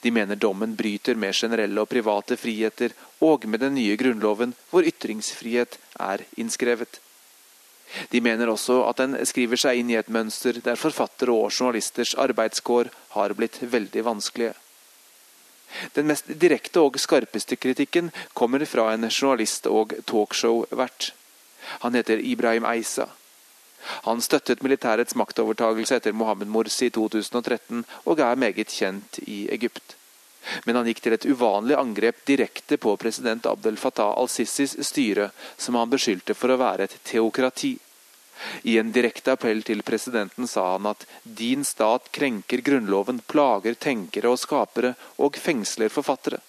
De 0.00 0.10
mener 0.10 0.36
dommen 0.36 0.74
bryter 0.76 1.14
med 1.14 1.34
generelle 1.34 1.80
og 1.80 1.88
private 1.88 2.36
friheter, 2.40 2.94
og 3.20 3.46
med 3.46 3.60
den 3.60 3.76
nye 3.78 3.96
grunnloven, 3.96 4.54
hvor 4.70 4.86
ytringsfrihet 4.86 5.78
er 6.00 6.24
innskrevet. 6.36 7.00
De 8.10 8.20
mener 8.20 8.50
også 8.50 8.80
at 8.88 8.98
den 8.98 9.14
skriver 9.28 9.60
seg 9.60 9.80
inn 9.80 9.90
i 9.92 9.98
et 9.98 10.10
mønster 10.12 10.58
der 10.64 10.78
forfattere 10.80 11.34
og 11.34 11.52
journalisters 11.52 12.16
arbeidskår 12.18 12.90
har 13.14 13.34
blitt 13.38 13.60
veldig 13.62 14.02
vanskelige. 14.08 14.54
Den 15.94 16.06
mest 16.10 16.28
direkte 16.40 16.82
og 16.82 16.98
skarpeste 17.00 17.58
kritikken 17.58 18.10
kommer 18.34 18.64
fra 18.66 18.92
en 18.94 19.08
journalist 19.10 19.66
og 19.70 19.94
talkshow-vert. 20.06 21.12
Han 21.82 21.94
heter 21.98 22.22
Ibrahim 22.22 22.66
Eisa. 22.70 23.08
Han 24.06 24.22
støttet 24.24 24.62
militærets 24.64 25.16
maktovertagelse 25.18 26.00
etter 26.00 26.16
Mohammed 26.16 26.50
Morsi 26.52 26.90
i 26.90 26.94
2013, 26.94 27.84
og 28.04 28.20
er 28.20 28.40
meget 28.40 28.72
kjent 28.72 29.20
i 29.26 29.46
Egypt. 29.54 29.96
Men 30.64 30.78
han 30.78 30.86
gikk 30.86 31.02
til 31.02 31.16
et 31.16 31.26
uvanlig 31.26 31.74
angrep 31.78 32.22
direkte 32.28 32.78
på 32.78 32.94
president 33.00 33.46
Abdel 33.50 33.78
Fattah 33.80 34.14
al-Sissis 34.20 34.76
styre, 34.86 35.30
som 35.56 35.78
han 35.78 35.90
beskyldte 35.90 36.36
for 36.38 36.54
å 36.54 36.60
være 36.60 36.86
et 36.86 36.98
teokrati. 37.06 37.74
I 38.68 38.76
en 38.78 38.92
direkte 38.92 39.32
appell 39.32 39.62
til 39.66 39.82
presidenten 39.82 40.46
sa 40.50 40.68
han 40.74 40.86
at 40.90 41.06
din 41.24 41.64
stat 41.64 42.10
krenker 42.12 42.62
grunnloven, 42.62 43.22
plager 43.26 43.78
tenkere 43.80 44.34
og 44.34 44.42
skapere 44.42 44.92
og 45.24 45.38
fengsler 45.40 45.92
forfattere. 45.92 46.42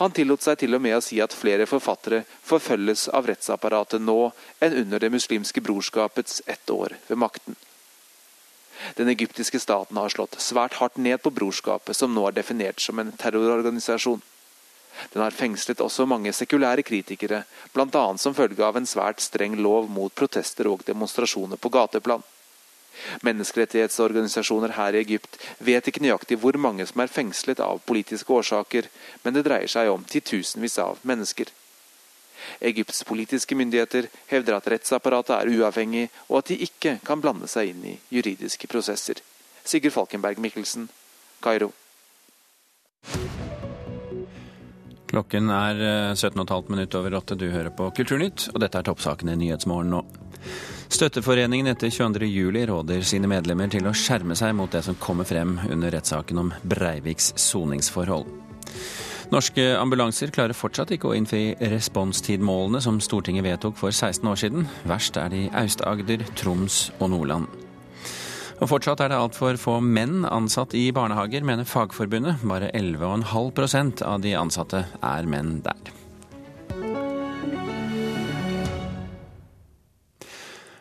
Han 0.00 0.14
tillot 0.16 0.42
seg 0.42 0.58
til 0.60 0.76
og 0.76 0.82
med 0.84 0.96
å 0.96 1.02
si 1.04 1.20
at 1.20 1.34
flere 1.36 1.66
forfattere 1.68 2.22
forfølges 2.46 3.08
av 3.16 3.28
rettsapparatet 3.30 4.02
nå 4.02 4.32
enn 4.60 4.78
under 4.84 4.98
Det 5.02 5.10
muslimske 5.12 5.60
brorskapets 5.60 6.42
ett 6.46 6.70
år 6.70 6.96
ved 7.08 7.18
makten. 7.18 7.56
Den 8.96 9.08
egyptiske 9.12 9.60
staten 9.60 9.96
har 9.96 10.08
slått 10.08 10.40
svært 10.40 10.78
hardt 10.80 10.96
ned 10.96 11.20
på 11.22 11.30
brorskapet, 11.30 11.96
som 11.96 12.14
nå 12.14 12.26
er 12.28 12.36
definert 12.36 12.80
som 12.80 12.98
en 12.98 13.12
terrororganisasjon. 13.12 14.22
Den 15.12 15.22
har 15.22 15.36
fengslet 15.36 15.80
også 15.80 16.06
mange 16.08 16.32
sekulære 16.32 16.82
kritikere, 16.84 17.44
bl.a. 17.74 18.04
som 18.18 18.34
følge 18.34 18.64
av 18.64 18.76
en 18.76 18.88
svært 18.88 19.20
streng 19.20 19.56
lov 19.60 19.88
mot 19.90 20.14
protester 20.14 20.68
og 20.68 20.84
demonstrasjoner 20.86 21.60
på 21.60 21.72
gateplan. 21.72 22.24
Menneskerettighetsorganisasjoner 23.26 24.74
her 24.76 24.96
i 24.96 25.02
Egypt 25.04 25.38
vet 25.58 25.88
ikke 25.88 26.02
nøyaktig 26.04 26.38
hvor 26.42 26.56
mange 26.60 26.86
som 26.88 27.02
er 27.02 27.12
fengslet 27.12 27.62
av 27.64 27.82
politiske 27.86 28.32
årsaker, 28.32 28.88
men 29.24 29.36
det 29.36 29.46
dreier 29.48 29.70
seg 29.70 29.90
om 29.92 30.04
titusenvis 30.04 30.78
av 30.82 31.00
mennesker. 31.02 31.50
Egypts 32.60 33.04
politiske 33.04 33.54
myndigheter 33.54 34.08
hevder 34.30 34.56
at 34.56 34.70
rettsapparatet 34.72 35.36
er 35.36 35.52
uavhengig, 35.52 36.08
og 36.28 36.40
at 36.40 36.52
de 36.52 36.60
ikke 36.66 36.96
kan 37.04 37.20
blande 37.20 37.48
seg 37.50 37.74
inn 37.74 37.84
i 37.92 37.98
juridiske 38.14 38.70
prosesser. 38.70 39.20
Sigurd 39.64 39.96
Falkenberg 39.96 40.40
Mikkelsen, 40.40 40.88
Kairo. 41.44 41.72
Klokken 45.10 45.50
er 45.50 45.80
eh, 45.82 46.12
17,5 46.14 46.70
minutter 46.70 47.00
over 47.00 47.18
åtte. 47.18 47.38
Du 47.38 47.48
hører 47.50 47.72
på 47.74 47.90
Kulturnytt, 47.96 48.48
og 48.54 48.60
dette 48.62 48.78
er 48.78 48.86
toppsakene 48.86 49.34
i 49.34 49.40
Nyhetsmorgen 49.40 49.90
nå. 49.90 50.04
Støtteforeningen 50.90 51.70
etter 51.70 51.90
22.07 51.90 52.66
råder 52.70 53.04
sine 53.06 53.30
medlemmer 53.30 53.70
til 53.70 53.86
å 53.86 53.94
skjerme 53.94 54.34
seg 54.38 54.54
mot 54.58 54.70
det 54.72 54.82
som 54.86 54.98
kommer 55.02 55.26
frem 55.26 55.58
under 55.70 55.94
rettssaken 55.94 56.42
om 56.42 56.52
Breiviks 56.66 57.32
soningsforhold. 57.38 58.26
Norske 59.30 59.62
ambulanser 59.78 60.32
klarer 60.34 60.58
fortsatt 60.58 60.90
ikke 60.96 61.12
å 61.12 61.14
innfri 61.14 61.52
responstidmålene 61.70 62.82
som 62.82 62.98
Stortinget 63.02 63.46
vedtok 63.46 63.78
for 63.78 63.94
16 63.94 64.26
år 64.26 64.42
siden. 64.42 64.66
Verst 64.90 65.18
er 65.22 65.30
det 65.30 65.44
i 65.44 65.50
Aust-Agder, 65.62 66.26
Troms 66.38 66.88
og 66.98 67.12
Nordland. 67.14 67.59
Og 68.60 68.68
fortsatt 68.68 69.00
er 69.00 69.08
det 69.08 69.16
altfor 69.16 69.56
få 69.56 69.78
menn 69.80 70.26
ansatt 70.28 70.74
i 70.76 70.90
barnehager, 70.92 71.44
mener 71.48 71.64
Fagforbundet. 71.64 72.42
Bare 72.44 72.68
11,5% 72.76 74.04
av 74.04 74.20
de 74.20 74.36
ansatte 74.36 74.84
er 75.00 75.28
menn 75.32 75.62
der. 75.64 75.99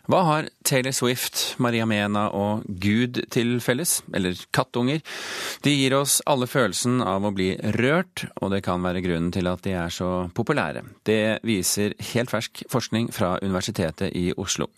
Hva 0.10 0.24
har 0.25 0.48
Taylor 0.66 0.94
Swift, 0.98 1.38
Maria 1.62 1.86
Mena 1.86 2.24
og 2.34 2.63
Gud 2.82 3.20
til 3.30 3.60
felles? 3.62 4.00
Eller 4.10 4.39
kattunger? 4.56 5.04
De 5.62 5.74
gir 5.75 5.94
oss 5.94 6.16
alle 6.25 6.48
følelsen 6.50 7.04
av 7.06 7.28
å 7.28 7.32
bli 7.36 7.51
rørt, 7.78 8.25
og 8.42 8.50
det 8.56 8.63
kan 8.66 8.82
være 8.82 9.04
grunnen 9.06 9.30
til 9.36 9.46
at 9.51 9.62
de 9.68 9.75
er 9.78 9.94
så 9.94 10.10
populære. 10.34 10.82
Det 11.06 11.46
viser 11.46 11.94
helt 12.16 12.34
fersk 12.34 12.63
forskning 12.74 13.12
fra 13.13 13.36
Universitetet 13.46 14.18
i 14.18 14.32
Oslo. 14.34 14.72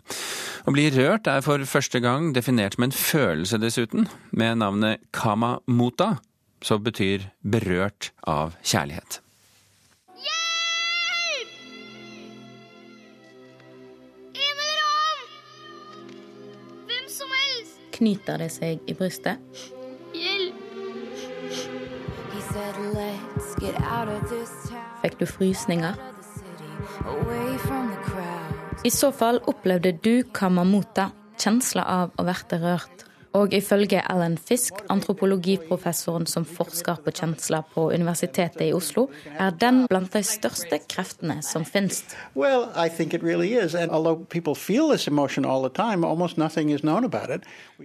Å 0.67 0.75
bli 0.75 0.89
rørt 0.97 1.31
er 1.31 1.39
for 1.47 1.63
første 1.63 2.03
gang 2.03 2.33
definert 2.35 2.75
som 2.75 2.89
en 2.89 2.97
følelse, 2.99 3.63
dessuten, 3.63 4.11
med 4.35 4.59
navnet 4.59 5.07
kamamota, 5.15 6.17
som 6.59 6.83
betyr 6.83 7.31
berørt 7.39 8.11
av 8.27 8.59
kjærlighet. 8.67 9.21
Knyter 18.01 18.41
det 18.41 18.49
seg 18.51 18.81
i 18.89 18.97
brystet. 18.97 19.39
Hjelp! 20.17 20.57
Fikk 25.01 25.19
du 25.19 25.25
frysninger? 25.29 25.95
I 28.83 28.91
så 28.91 29.11
fall 29.15 29.39
opplevde 29.47 29.93
du 30.03 30.23
Kamamuta, 30.33 31.11
kjensla 31.39 31.85
av 31.85 32.17
å 32.19 32.25
verte 32.27 32.59
rørt. 32.61 33.05
Og 33.37 33.53
ifølge 33.55 34.01
Alan 34.11 34.35
Fisk, 34.37 34.73
antropologiprofessoren 34.91 36.25
som 36.27 36.43
forsker 36.45 36.99
på 37.05 37.13
kjensler 37.15 37.63
på 37.73 37.87
Universitetet 37.93 38.65
i 38.65 38.73
Oslo, 38.75 39.07
er 39.39 39.53
den 39.55 39.85
blant 39.87 40.11
de 40.11 40.23
største 40.27 40.81
kreftene 40.91 41.37
som 41.45 41.63
finnes. 41.63 42.03
Well, 42.35 42.67
really 43.23 43.51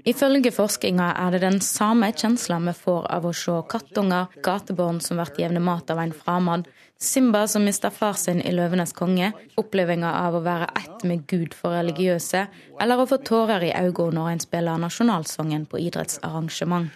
Ifølge 0.05 0.51
forskninga 0.53 1.13
er 1.15 1.31
det 1.31 1.43
den 1.45 1.61
samme 1.61 2.11
kjensla 2.13 2.59
vi 2.67 2.75
får 2.75 3.07
av 3.15 3.27
å 3.27 3.33
se 3.37 3.61
kattunger, 3.71 4.27
gatebarn 4.43 5.01
som 5.01 5.23
blir 5.23 5.47
jevne 5.47 5.63
mat 5.63 5.91
av 5.95 6.03
en 6.03 6.15
fremmed, 6.17 6.67
Simba 6.99 7.49
som 7.49 7.65
mista 7.65 7.91
far 7.91 8.13
sin 8.13 8.41
i 8.41 8.53
'Løvenes 8.53 8.93
konge', 8.97 9.33
opplevelsen 9.61 10.05
av 10.09 10.35
å 10.35 10.41
være 10.41 10.65
ett 10.81 11.03
med 11.05 11.27
Gud 11.29 11.53
for 11.55 11.77
religiøse, 11.77 12.47
eller 12.81 12.97
å 12.97 13.05
få 13.11 13.19
tårer 13.21 13.67
i 13.69 13.73
øynene 13.77 14.15
når 14.17 14.31
en 14.31 14.41
spiller 14.41 14.81
nasjonalsangen 14.81 15.67
på 15.69 15.77
idrettsarrangement. 15.77 16.89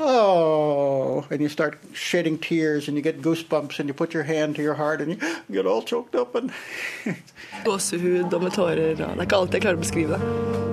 Oh, 0.00 1.22
Gåsehud 7.64 8.34
og 8.34 8.42
med 8.42 8.52
tårer. 8.58 8.98
Det 8.98 9.06
er 9.06 9.22
ikke 9.22 9.38
alt 9.38 9.54
jeg 9.54 9.62
klarer 9.62 9.78
å 9.78 9.86
beskrive 9.86 10.63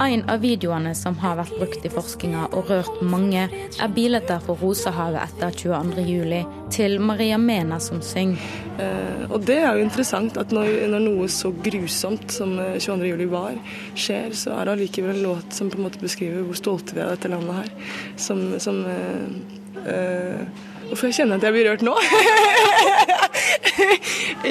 en 0.00 0.24
av 0.30 0.40
videoene 0.42 0.94
som 0.98 1.14
har 1.22 1.36
vært 1.38 1.54
brukt 1.58 1.84
i 1.86 1.90
forskninga 1.92 2.48
og 2.56 2.70
rørt 2.70 2.98
mange, 3.06 3.46
er 3.46 3.94
bilder 3.94 4.42
fra 4.42 4.56
Rosehavet 4.58 5.22
etter 5.22 5.54
22.07. 5.54 6.42
til 6.74 6.98
Maria 6.98 7.38
Mena 7.38 7.78
som 7.82 8.02
synger. 8.02 8.42
Eh, 8.82 9.30
og 9.30 9.46
det 9.46 9.60
er 9.62 9.78
jo 9.78 9.86
interessant 9.86 10.38
at 10.40 10.50
når, 10.54 10.88
når 10.90 11.06
noe 11.06 11.30
så 11.30 11.52
grusomt 11.64 12.34
som 12.34 12.56
22.07 12.58 13.06
eh, 13.06 13.24
var, 13.30 13.58
skjer, 13.94 14.34
så 14.34 14.58
er 14.58 14.66
det 14.66 14.74
allikevel 14.74 15.14
en 15.14 15.26
låt 15.28 15.54
som 15.54 15.70
på 15.70 15.78
en 15.78 15.86
måte 15.86 16.02
beskriver 16.02 16.42
hvor 16.42 16.58
stolte 16.58 16.96
vi 16.96 17.02
er 17.02 17.12
av 17.12 17.14
dette 17.14 17.30
landet 17.30 17.62
her. 17.62 17.90
Som, 18.18 18.46
som 18.62 18.82
eh, 18.90 19.26
eh, 19.86 20.46
Hvorfor 20.84 21.08
jeg 21.08 21.16
kjenner 21.16 21.40
at 21.40 21.44
jeg 21.46 21.54
blir 21.54 21.70
rørt 21.70 21.84
nå? 21.86 21.94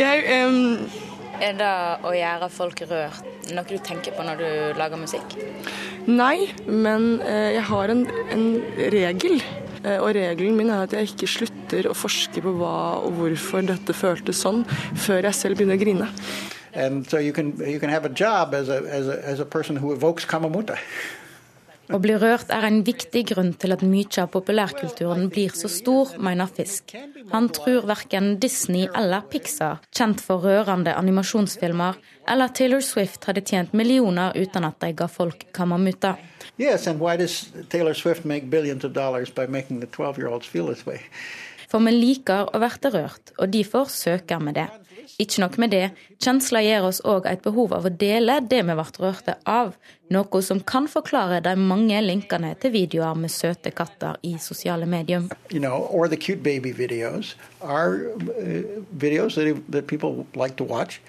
jeg... 0.04 1.03
Er 1.42 1.58
det 1.58 1.74
å 2.06 2.14
gjøre 2.14 2.50
folk 2.54 2.84
rørt 2.90 3.50
noe 3.54 3.66
du 3.68 3.78
tenker 3.84 4.16
på 4.16 4.26
når 4.26 4.40
du 4.40 4.80
lager 4.80 5.00
musikk? 5.00 5.36
Nei, 6.08 6.50
men 6.68 7.22
eh, 7.24 7.54
jeg 7.58 7.66
har 7.70 7.94
en, 7.94 8.06
en 8.36 8.48
regel. 8.94 9.38
Eh, 9.84 10.00
og 10.00 10.14
regelen 10.16 10.58
min 10.60 10.72
er 10.72 10.86
at 10.86 10.96
jeg 10.96 11.14
ikke 11.14 11.32
slutter 11.32 11.90
å 11.90 11.96
forske 11.98 12.44
på 12.44 12.54
hva 12.60 12.76
og 13.04 13.18
hvorfor 13.20 13.66
dette 13.68 13.96
føltes 13.96 14.44
sånn, 14.44 14.64
før 15.00 15.30
jeg 15.30 15.40
selv 15.40 15.60
begynner 15.60 15.80
å 15.80 15.84
grine. 15.84 16.10
And 16.74 17.08
so 17.08 17.20
you 17.20 17.34
can, 17.34 17.54
you 17.60 17.80
can 17.80 17.90
have 17.90 18.06
a 18.06 18.10
job 18.10 18.54
as 18.54 18.70
a, 18.70 18.82
as 18.90 19.08
a, 19.08 19.20
as 19.24 19.40
a 19.40 19.46
person 19.46 19.78
who 19.78 19.94
evokes 19.94 20.26
Kamamuta. 20.26 20.78
Å 21.92 21.98
bli 22.00 22.14
rørt 22.16 22.52
er 22.56 22.64
en 22.64 22.80
viktig 22.88 23.26
grunn 23.34 23.50
til 23.60 23.76
at 23.76 23.82
mye 23.84 24.22
av 24.22 24.30
populærkulturen 24.32 25.28
blir 25.34 25.52
så 25.58 25.68
stor, 25.68 26.14
mener 26.16 26.48
Fisk. 26.48 26.94
Han 27.34 27.50
tror 27.52 27.84
verken 27.90 28.38
Disney 28.40 28.88
eller 28.88 29.26
Pixar, 29.28 29.82
kjent 29.92 30.24
for 30.24 30.46
rørende 30.48 30.94
animasjonsfilmer, 30.96 32.00
eller 32.32 32.54
Taylor 32.56 32.80
Swift 32.80 33.28
hadde 33.28 33.44
tjent 33.44 33.76
millioner 33.76 34.32
uten 34.40 34.64
at 34.64 34.80
de 34.80 34.94
ga 34.96 35.10
folk 35.12 35.50
kamamuta. 35.52 36.16
Yes, 36.58 36.88
and 36.88 37.02
why 37.04 37.18
does 37.18 37.50
Taylor 37.70 37.94
Swift 37.94 38.24
make 38.24 38.50
billions 38.50 38.86
of 38.86 38.94
dollars 38.94 39.30
by 39.30 39.48
making 39.48 39.82
the 39.82 39.88
12-year-olds 39.88 40.48
feel 40.48 40.68
this 40.68 40.86
way? 40.86 41.02
For 41.68 41.84
vi 41.84 41.92
liker 41.92 42.48
å 42.54 42.60
bli 42.62 42.94
rørt, 42.94 43.34
og 43.42 43.52
derfor 43.52 43.92
søker 43.92 44.40
vi 44.46 44.56
det. 44.56 44.70
Ikke 45.20 45.44
nok 45.44 45.58
med 45.62 45.74
det, 45.74 45.84
kjensler 46.24 46.66
gir 46.66 46.86
oss 46.88 47.02
òg 47.08 47.28
et 47.30 47.44
behov 47.46 47.74
av 47.76 47.88
å 47.88 47.92
dele 47.92 48.40
det 48.50 48.62
vi 48.64 48.78
ble 48.78 48.86
rørte 49.00 49.36
av, 49.50 49.74
noe 50.14 50.42
som 50.46 50.62
kan 50.62 50.88
forklare 50.92 51.42
de 51.46 51.56
mange 51.60 52.00
linkene 52.04 52.54
til 52.62 52.74
videoer 52.76 53.18
med 53.18 53.32
søte 53.34 53.74
katter 53.76 54.20
i 54.24 54.36
sosiale 54.40 54.86
medier. 54.86 55.28
You 55.52 55.60
know, 55.60 55.88
or 55.90 56.08
the 56.08 56.18
cute 56.18 56.44
baby 56.44 56.74
videos 56.74 57.36
are 57.62 58.10
uh, 58.16 58.64
videos 58.96 59.36
that, 59.36 59.64
that 59.72 59.88
people 59.88 60.26
like 60.36 60.56
to 60.58 60.64
watch 60.64 61.02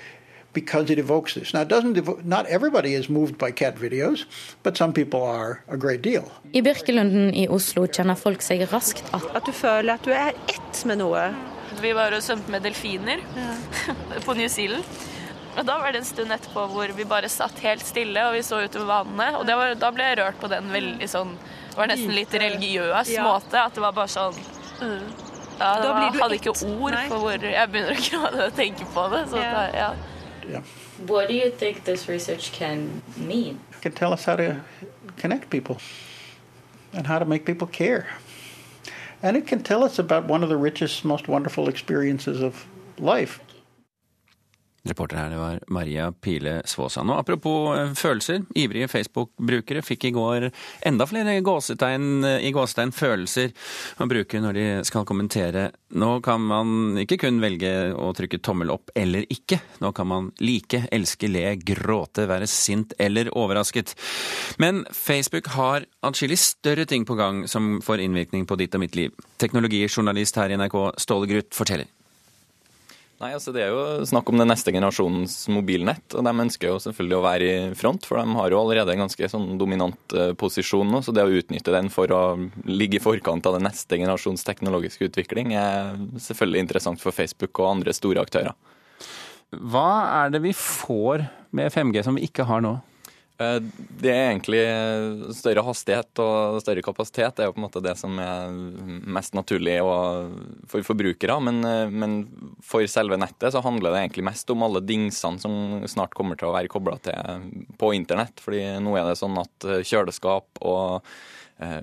because 0.54 0.90
it 0.90 0.98
evokes 0.98 1.34
this. 1.34 1.52
Now, 1.52 1.62
it 1.62 1.68
doesn't 1.68 1.96
evo 1.96 2.24
not 2.24 2.46
everybody 2.46 2.94
is 2.94 3.08
moved 3.08 3.36
by 3.36 3.50
cat 3.50 3.76
videos, 3.76 4.24
but 4.62 4.76
some 4.76 4.92
people 4.92 5.22
are 5.22 5.62
a 5.68 5.76
great 5.76 6.02
deal. 6.02 6.30
I 6.54 6.62
Birkelunden 6.62 7.34
i 7.34 7.48
Oslo 7.48 7.86
kjenner 7.86 8.16
folk 8.16 8.42
seg 8.42 8.64
raskt 8.72 9.10
at 9.12 9.26
At 9.34 9.44
du 9.46 9.52
føler 9.52 9.98
at 9.98 10.06
du 10.06 10.14
er 10.14 10.32
ett 10.48 10.84
med 10.86 11.02
noe. 11.02 11.53
Vi 11.80 11.92
var 11.96 12.14
og 12.14 12.22
svømte 12.24 12.52
med 12.52 12.64
delfiner 12.66 13.22
ja. 13.36 13.50
på 14.26 14.36
New 14.38 14.48
Zealand. 14.48 14.84
Og 15.54 15.66
Da 15.66 15.76
var 15.78 15.92
det 15.92 16.02
en 16.02 16.08
stund 16.08 16.34
etterpå 16.34 16.66
hvor 16.72 16.94
vi 16.96 17.06
bare 17.06 17.28
satt 17.30 17.60
helt 17.62 17.84
stille 17.86 18.22
og 18.26 18.34
vi 18.34 18.42
så 18.42 18.62
utover 18.64 18.88
vannet. 18.90 19.38
Og 19.38 19.46
var, 19.46 19.74
da 19.78 19.90
ble 19.94 20.08
jeg 20.08 20.18
rørt 20.22 20.40
på 20.40 20.50
den 20.50 20.72
veldig 20.74 21.08
sånn 21.10 21.36
Det 21.36 21.76
var 21.78 21.90
nesten 21.90 22.14
litt 22.14 22.34
religiøs 22.34 23.12
ja. 23.14 23.26
måte. 23.26 23.60
At 23.60 23.76
det 23.76 23.84
var 23.84 23.94
bare 23.96 24.10
sånn 24.10 24.40
mm. 24.80 25.04
ja, 25.60 25.70
det 25.82 25.92
var, 25.92 26.08
hadde 26.22 26.40
ikke 26.40 26.56
ord 26.56 26.98
for 27.12 27.20
hvor 27.22 27.46
jeg 27.50 27.70
begynner 27.70 27.94
å 27.94 28.08
gråte 28.08 28.48
og 28.48 28.58
tenke 28.58 28.88
på 28.96 29.06
det. 29.14 29.22
Så 29.30 29.42
da, 29.42 29.68
ja. 29.74 29.92
Yeah. 30.44 30.62
What 31.06 31.28
do 31.28 31.34
you 31.34 31.50
think 31.50 31.84
this 31.84 32.08
research 32.08 32.52
can 32.52 33.02
mean? 33.16 33.60
It 33.72 33.80
can 33.80 33.92
tell 33.92 34.12
us 34.12 34.24
how 34.24 34.36
to 34.36 34.60
connect 35.16 35.50
people 35.50 35.78
and 36.92 37.06
how 37.06 37.18
to 37.18 37.24
make 37.24 37.44
people 37.44 37.66
care. 37.66 38.06
And 39.24 39.38
it 39.38 39.46
can 39.46 39.62
tell 39.62 39.82
us 39.82 39.98
about 39.98 40.26
one 40.26 40.42
of 40.42 40.50
the 40.50 40.56
richest, 40.58 41.02
most 41.02 41.28
wonderful 41.28 41.66
experiences 41.66 42.42
of 42.42 42.66
life. 42.98 43.40
Reporter 44.84 45.16
her 45.16 45.30
det 45.32 45.38
var 45.40 45.60
Maria 45.72 46.10
Pile 46.12 46.58
Svåsand. 46.68 47.08
Og 47.08 47.22
apropos 47.22 47.72
eh, 47.72 47.92
følelser. 47.96 48.42
Ivrige 48.60 48.90
Facebook-brukere 48.92 49.80
fikk 49.84 50.10
i 50.10 50.12
går 50.12 50.50
enda 50.84 51.06
flere 51.08 51.38
gåsetegn, 51.44 52.08
eh, 52.28 52.44
i 52.44 52.52
gåsetegn 52.52 52.92
følelser 52.92 53.54
å 53.96 54.08
bruke 54.10 54.42
når 54.44 54.58
de 54.58 54.66
skal 54.84 55.06
kommentere. 55.08 55.70
Nå 55.96 56.10
kan 56.26 56.44
man 56.44 57.00
ikke 57.00 57.22
kun 57.24 57.40
velge 57.40 57.72
å 57.96 58.10
trykke 58.12 58.42
tommel 58.44 58.74
opp 58.76 58.92
eller 58.98 59.24
ikke. 59.32 59.62
Nå 59.80 59.94
kan 59.96 60.10
man 60.10 60.30
like, 60.44 60.84
elske, 60.92 61.32
le, 61.32 61.46
gråte, 61.64 62.28
være 62.28 62.50
sint 62.50 62.92
eller 63.00 63.32
overrasket. 63.32 63.96
Men 64.60 64.84
Facebook 64.92 65.48
har 65.56 65.88
atskillig 66.04 66.42
større 66.44 66.84
ting 66.84 67.08
på 67.08 67.16
gang 67.16 67.46
som 67.48 67.78
får 67.80 68.04
innvirkning 68.04 68.44
på 68.44 68.60
ditt 68.60 68.76
og 68.76 68.84
mitt 68.84 69.00
liv. 69.00 69.16
Teknologijournalist 69.40 70.44
her 70.44 70.52
i 70.52 70.60
NRK, 70.60 70.80
Ståle 71.00 71.32
Gruth, 71.32 71.56
forteller. 71.56 71.88
Nei, 73.22 73.30
altså 73.30 73.52
Det 73.54 73.62
er 73.62 73.70
jo 73.70 74.06
snakk 74.08 74.28
om 74.30 74.40
den 74.40 74.50
neste 74.50 74.72
generasjonens 74.74 75.36
mobilnett. 75.52 76.16
og 76.18 76.26
De 76.26 76.32
ønsker 76.44 76.72
jo 76.72 76.80
selvfølgelig 76.82 77.16
å 77.16 77.24
være 77.24 77.50
i 77.50 77.76
front, 77.78 78.06
for 78.08 78.18
de 78.18 78.38
har 78.40 78.50
jo 78.50 78.60
allerede 78.60 78.94
en 78.94 79.04
ganske 79.04 79.28
sånn 79.30 79.54
dominant 79.60 80.16
eh, 80.18 80.32
posisjon 80.38 80.90
nå. 80.90 81.00
Så 81.04 81.14
det 81.14 81.22
å 81.22 81.36
utnytte 81.38 81.74
den 81.74 81.92
for 81.94 82.10
å 82.10 82.22
ligge 82.66 82.98
i 82.98 83.04
forkant 83.04 83.46
av 83.46 83.58
den 83.58 83.68
neste 83.68 84.00
generasjons 84.00 84.44
teknologiske 84.46 85.08
utvikling 85.10 85.54
er 85.58 85.94
selvfølgelig 86.18 86.64
interessant 86.66 87.02
for 87.02 87.14
Facebook 87.14 87.62
og 87.62 87.70
andre 87.76 87.94
store 87.94 88.24
aktører. 88.24 88.56
Hva 89.54 89.90
er 90.24 90.34
det 90.34 90.42
vi 90.42 90.54
får 90.56 91.28
med 91.54 91.70
5G 91.70 92.02
som 92.02 92.18
vi 92.18 92.26
ikke 92.26 92.48
har 92.48 92.64
nå? 92.64 92.76
Eh, 93.38 93.60
Det 94.00 94.12
er 94.12 94.28
egentlig 94.28 94.60
eh, 94.62 95.32
større 95.34 95.64
hastighet 95.66 96.22
og 96.22 96.60
større 96.62 96.84
kapasitet 96.86 97.40
er 97.40 97.48
jo 97.48 97.54
på 97.56 97.60
en 97.60 97.66
måte 97.66 97.82
det 97.82 97.96
som 97.98 98.18
er 98.22 98.52
mest 99.16 99.34
naturlig 99.34 99.78
for 100.70 100.86
forbrukere. 100.86 101.38
Men, 101.42 101.62
eh, 101.66 101.90
men 101.90 102.18
for 102.62 102.86
selve 102.90 103.18
nettet 103.18 103.54
så 103.54 103.62
handler 103.64 103.90
det 103.90 104.04
egentlig 104.04 104.28
mest 104.30 104.50
om 104.54 104.66
alle 104.66 104.84
dingsene 104.84 105.42
som 105.42 105.86
snart 105.90 106.14
kommer 106.14 106.38
til 106.38 106.50
å 106.50 106.56
være 106.56 106.70
kobla 106.70 106.98
til 107.02 107.70
på 107.80 107.94
internett. 107.96 108.42
Fordi 108.44 108.66
nå 108.82 108.98
er 108.98 109.08
det 109.10 109.18
sånn 109.20 109.40
at 109.42 109.72
kjøleskap 109.82 110.62
og 110.62 111.16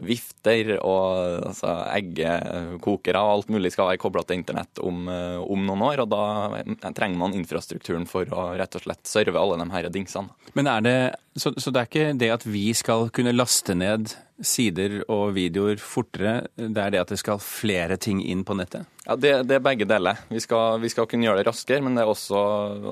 vifter 0.03 0.73
og 0.83 1.45
altså, 1.47 1.69
eggekokere 1.95 3.21
og 3.23 3.29
alt 3.37 3.53
mulig 3.55 3.71
skal 3.71 3.87
være 3.87 4.01
kobla 4.03 4.21
til 4.27 4.41
internett 4.41 4.81
om, 4.83 5.07
om 5.07 5.63
noen 5.63 5.85
år. 5.87 6.03
Og 6.03 6.11
da 6.11 6.91
trenger 6.91 7.17
man 7.17 7.37
infrastrukturen 7.37 8.03
for 8.09 8.27
å 8.35 8.49
rett 8.59 8.75
og 8.77 8.83
slett 8.83 9.07
serve 9.07 9.39
alle 9.39 9.57
de 9.63 9.69
her 9.71 9.87
dingsene. 9.95 10.35
Men 10.59 10.67
er 10.67 10.83
det, 10.85 10.97
så, 11.35 11.53
så 11.57 11.71
det 11.71 11.79
er 11.79 11.87
ikke 11.89 12.11
det 12.19 12.31
at 12.33 12.43
vi 12.47 12.65
skal 12.75 13.07
kunne 13.15 13.31
laste 13.35 13.75
ned 13.77 14.11
sider 14.41 15.01
og 15.11 15.35
videoer 15.35 15.79
fortere, 15.81 16.47
det 16.57 16.81
er 16.81 16.93
det 16.93 17.01
at 17.01 17.11
det 17.13 17.19
skal 17.21 17.39
flere 17.41 17.97
ting 18.01 18.21
inn 18.25 18.41
på 18.45 18.55
nettet? 18.57 18.87
Ja, 19.05 19.15
det, 19.17 19.31
det 19.49 19.55
er 19.57 19.63
begge 19.65 19.85
deler. 19.89 20.19
Vi 20.29 20.39
skal, 20.41 20.77
vi 20.81 20.89
skal 20.91 21.07
kunne 21.09 21.25
gjøre 21.25 21.41
det 21.41 21.47
raskere, 21.47 21.81
men 21.81 21.95
det 21.97 22.03
er 22.03 22.09
også, 22.11 22.41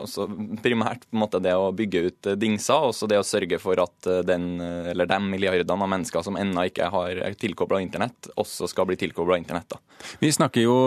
også 0.01 0.25
primært 0.63 1.05
måte 1.13 1.41
det 1.43 1.53
å 1.57 1.69
bygge 1.75 2.01
ut 2.07 2.29
eh, 2.31 2.37
dingser, 2.39 2.81
og 2.81 2.93
også 2.93 3.09
det 3.09 3.19
å 3.21 3.25
sørge 3.27 3.59
for 3.61 3.81
at 3.83 4.09
eh, 4.09 4.21
den, 4.25 4.47
eh, 4.63 4.91
eller 4.93 5.09
de 5.09 5.19
milliardene 5.25 5.85
av 5.85 5.91
mennesker 5.93 6.25
som 6.25 6.37
ennå 6.39 6.65
ikke 6.71 6.89
har 6.93 7.21
tilkobla 7.39 7.81
internett, 7.85 8.31
også 8.41 8.69
skal 8.69 8.89
bli 8.89 8.97
tilkobla 9.01 9.37
internett. 9.41 9.69
da. 9.75 9.81
Vi 10.21 10.31
snakker 10.33 10.65
jo 10.65 10.77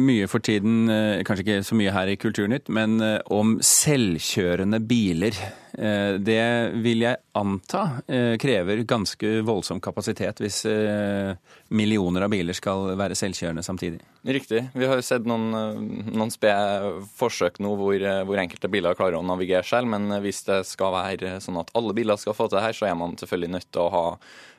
mye 0.00 0.26
for 0.30 0.42
tiden, 0.44 0.88
kanskje 1.26 1.44
ikke 1.44 1.66
så 1.66 1.78
mye 1.78 1.92
her 1.94 2.10
i 2.10 2.16
Kulturnytt, 2.18 2.70
men 2.72 2.98
om 3.32 3.58
selvkjørende 3.62 4.80
biler. 4.82 5.38
Eh, 5.78 6.14
Det 6.18 6.70
vil 6.84 7.02
jeg 7.02 7.18
anta 7.34 7.82
eh, 8.06 8.36
krever 8.40 8.84
ganske 8.86 9.40
voldsom 9.46 9.80
kapasitet 9.82 10.38
hvis 10.42 10.62
eh, 10.70 11.34
millioner 11.74 12.26
av 12.26 12.30
biler 12.30 12.54
skal 12.56 12.92
være 12.98 13.18
selvkjørende 13.18 13.64
samtidig. 13.66 14.00
Riktig. 14.24 14.62
Vi 14.74 14.86
har 14.86 15.00
jo 15.00 15.04
sett 15.04 15.26
noen, 15.28 15.50
noen 16.14 16.32
spede 16.32 17.02
forsøk 17.18 17.58
nå 17.64 17.74
hvor, 17.80 18.06
hvor 18.28 18.40
enkelte 18.40 18.70
biler 18.72 18.96
klarer 18.98 19.18
å 19.18 19.26
navigere 19.26 19.66
selv, 19.66 19.90
men 19.90 20.20
hvis 20.24 20.44
det 20.46 20.62
skal 20.68 20.94
være 20.94 21.36
sånn 21.44 21.60
at 21.60 21.74
alle 21.76 21.96
biler 21.96 22.20
skal 22.20 22.36
få 22.38 22.48
til 22.48 22.60
det 22.60 22.66
her, 22.68 22.78
så 22.78 22.88
er 22.88 22.98
man 22.98 23.18
selvfølgelig 23.20 23.56
nødt 23.58 23.70
til 23.74 23.84
å 23.84 23.92
ha 23.94 24.04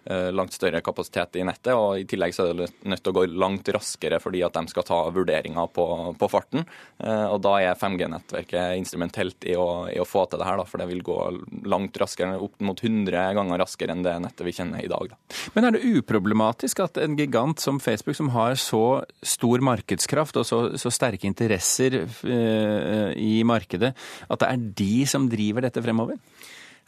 langt 0.05 0.53
større 0.53 0.81
kapasitet 0.85 1.39
i 1.39 1.45
nettet, 1.47 1.73
og 1.73 1.97
i 1.97 2.05
tillegg 2.05 2.35
så 2.35 2.49
er 2.51 2.59
det 2.59 2.67
nødt 2.85 3.01
til 3.01 3.13
å 3.13 3.15
gå 3.17 3.23
langt 3.41 3.69
raskere 3.73 4.19
fordi 4.21 4.43
at 4.45 4.53
de 4.53 4.69
skal 4.69 4.85
ta 4.85 4.99
vurderinger 5.15 5.71
på, 5.73 5.85
på 6.19 6.29
farten. 6.29 6.65
Eh, 6.99 7.25
Og 7.31 7.39
da 7.41 7.55
er 7.63 7.79
5G-nettverket 7.79 8.77
instrumentelt 8.79 9.47
i 9.49 9.55
å, 9.57 9.87
i 9.89 9.97
å 10.01 10.07
få 10.07 10.25
til 10.29 10.41
det 10.41 10.47
her, 10.47 10.59
da, 10.61 10.67
for 10.69 10.81
det 10.81 10.89
vil 10.91 11.03
gå 11.05 11.17
langt 11.65 11.97
raskere, 12.01 12.37
opp 12.41 12.61
mot 12.65 12.81
100 12.81 13.33
ganger 13.37 13.61
raskere 13.61 13.95
enn 13.95 14.05
det 14.05 14.15
nettet 14.23 14.45
vi 14.45 14.55
kjenner 14.55 14.83
i 14.85 14.91
dag. 14.91 15.09
Da. 15.11 15.39
Men 15.55 15.69
er 15.69 15.75
det 15.75 15.85
uproblematisk 15.97 16.83
at 16.85 16.99
en 17.01 17.17
gigant 17.19 17.61
som 17.61 17.81
Facebook, 17.81 18.17
som 18.17 18.29
har 18.35 18.57
så 18.61 18.83
stor 19.25 19.63
markedskraft 19.65 20.37
og 20.41 20.45
så, 20.47 20.61
så 20.79 20.93
sterke 20.93 21.27
interesser 21.29 22.03
eh, 22.05 23.09
i 23.17 23.39
markedet, 23.47 23.95
at 24.29 24.43
det 24.43 24.51
er 24.51 24.69
de 24.83 24.93
som 25.09 25.29
driver 25.31 25.65
dette 25.65 25.83
fremover? 25.83 26.21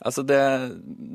Altså 0.05 0.21
det, 0.21 0.37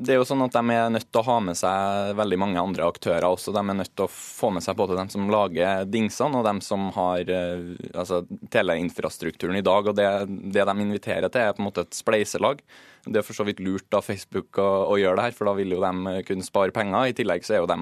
det 0.03 0.11
er 0.11 0.17
jo 0.19 0.25
sånn 0.27 0.43
at 0.43 0.55
De 0.55 0.75
er 0.75 0.89
nødt 0.91 1.07
til 1.07 1.21
å 1.21 1.27
ha 1.29 1.37
med 1.45 1.55
seg 1.55 2.17
veldig 2.19 2.39
mange 2.41 2.63
andre 2.63 2.87
aktører 2.91 3.29
også. 3.29 3.53
De 3.55 3.61
er 3.61 3.77
nødt 3.79 3.93
til 3.95 4.07
å 4.07 4.11
få 4.11 4.49
med 4.51 4.65
seg 4.65 4.75
både 4.79 4.97
dem 4.99 5.11
som 5.13 5.29
lager 5.31 5.85
dingsene 5.87 6.41
og 6.41 6.47
dem 6.47 6.59
som 6.63 6.89
har 6.97 7.31
eh, 7.31 7.69
altså, 7.93 8.23
teleinfrastrukturen 8.51 9.59
i 9.59 9.63
dag. 9.63 9.87
og 9.87 9.95
det, 9.95 10.09
det 10.27 10.67
de 10.67 10.75
inviterer 10.87 11.31
til, 11.31 11.45
er 11.45 11.55
på 11.55 11.63
en 11.63 11.69
måte 11.69 11.87
et 11.87 11.95
spleiselag. 11.95 12.59
Det 13.03 13.19
er 13.19 13.25
for 13.25 13.35
så 13.35 13.43
vidt 13.43 13.59
lurt 13.59 13.91
av 13.97 14.05
Facebook 14.05 14.57
å, 14.61 14.67
å 14.93 14.97
gjøre 14.99 15.17
det 15.19 15.25
her, 15.25 15.35
for 15.35 15.49
da 15.49 15.53
vil 15.57 15.75
jo 15.75 15.81
de 15.83 16.13
kunne 16.27 16.45
spare 16.45 16.71
penger. 16.75 17.09
I 17.09 17.15
tillegg 17.17 17.43
så 17.43 17.57
er 17.57 17.63
jo 17.63 17.67
de, 17.67 17.77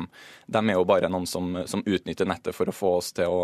de 0.49 0.61
er 0.63 0.77
jo 0.79 0.85
bare 0.89 1.11
noen 1.13 1.27
som, 1.29 1.51
som 1.69 1.83
utnytter 1.85 2.29
nettet 2.29 2.57
for 2.57 2.71
å 2.71 2.73
få 2.73 2.95
oss 2.97 3.11
til 3.17 3.29
å, 3.29 3.43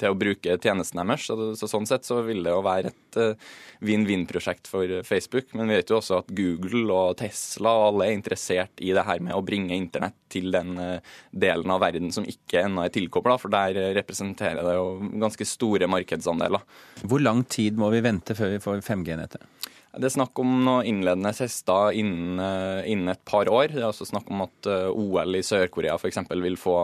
til 0.00 0.14
å 0.14 0.16
bruke 0.16 0.56
tjenesten 0.56 1.02
deres. 1.02 1.26
Så, 1.28 1.36
så 1.60 1.68
sånn 1.68 1.88
sett 1.88 2.08
så 2.08 2.22
vil 2.24 2.40
det 2.46 2.54
jo 2.54 2.62
være 2.64 2.94
et 2.94 3.20
eh, 3.20 3.50
vinn-vinn-prosjekt 3.84 4.70
for 4.72 4.96
Facebook. 5.04 5.52
Men 5.58 5.68
vi 5.68 5.76
vet 5.82 5.92
jo 5.92 5.98
også 6.00 6.22
at 6.22 6.32
Google 6.32 6.88
og 6.96 7.18
Tesla 7.20 7.74
og 7.76 7.86
alle 7.90 8.08
er 8.08 8.16
interessert 8.16 8.80
i 8.80 8.94
det 8.96 9.04
her 9.04 9.20
med 9.20 9.36
å 9.36 9.44
bringe 9.44 9.76
internett 9.76 10.16
til 10.32 10.48
den 10.54 10.72
eh, 10.80 11.14
delen 11.30 11.74
av 11.74 11.84
verden 11.84 12.08
som 12.14 12.24
ikke 12.28 12.64
ennå 12.64 12.86
er 12.86 12.94
tilkobla, 12.94 13.36
for 13.42 13.52
der 13.52 13.76
eh, 13.76 13.92
representerer 13.98 14.64
det 14.64 14.76
jo 14.78 15.12
ganske 15.20 15.48
store 15.48 15.90
markedsandeler. 15.90 16.64
Hvor 17.04 17.20
lang 17.20 17.44
tid 17.44 17.76
må 17.80 17.92
vi 17.92 18.04
vente 18.04 18.36
før 18.38 18.54
vi 18.56 18.64
får 18.64 18.84
5G-nettet? 18.88 19.44
Det 19.90 20.06
er 20.06 20.12
snakk 20.14 20.38
om 20.38 20.50
noen 20.62 20.86
innledende 20.86 21.32
tester 21.34 21.96
innen, 21.98 22.38
eh, 22.38 22.90
innen 22.92 23.10
et 23.10 23.22
par 23.26 23.48
år. 23.50 23.72
Det 23.74 23.80
er 23.82 23.88
også 23.88 24.06
snakk 24.06 24.28
om 24.30 24.44
at 24.44 24.68
eh, 24.70 24.86
OL 24.86 25.34
i 25.34 25.42
Sør-Korea 25.42 25.96
f.eks. 25.98 26.20
Vil, 26.30 26.58
få, 26.60 26.74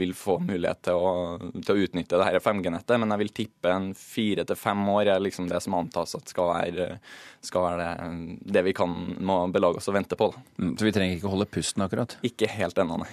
vil 0.00 0.14
få 0.18 0.40
mulighet 0.42 0.82
til 0.88 0.98
å, 0.98 1.12
til 1.54 1.74
å 1.76 1.84
utnytte 1.86 2.18
det 2.18 2.26
her 2.26 2.40
5G-nettet, 2.42 2.98
men 2.98 3.14
jeg 3.14 3.22
vil 3.22 3.34
tippe 3.42 3.70
en 3.70 3.90
fire 3.98 4.46
til 4.48 4.58
fem 4.58 4.82
år 4.90 5.14
er 5.14 5.22
liksom 5.22 5.46
det 5.52 5.62
som 5.62 5.78
antas 5.78 6.16
at 6.18 6.34
skal 6.34 6.50
være, 6.50 6.88
skal 7.46 7.68
være 7.68 7.82
det, 7.82 8.38
det 8.58 8.66
vi 8.66 8.74
kan 8.74 8.96
må 9.22 9.44
belage 9.54 9.78
oss 9.78 9.90
å 9.92 9.94
vente 9.94 10.18
på. 10.18 10.32
Da. 10.34 10.42
Mm, 10.58 10.74
Så 10.80 10.88
vi 10.88 10.96
trenger 10.98 11.20
ikke 11.20 11.30
holde 11.36 11.50
pusten 11.52 11.86
akkurat? 11.86 12.18
Ikke 12.26 12.50
helt 12.50 12.82
ennå, 12.82 12.98
nei. 13.04 13.12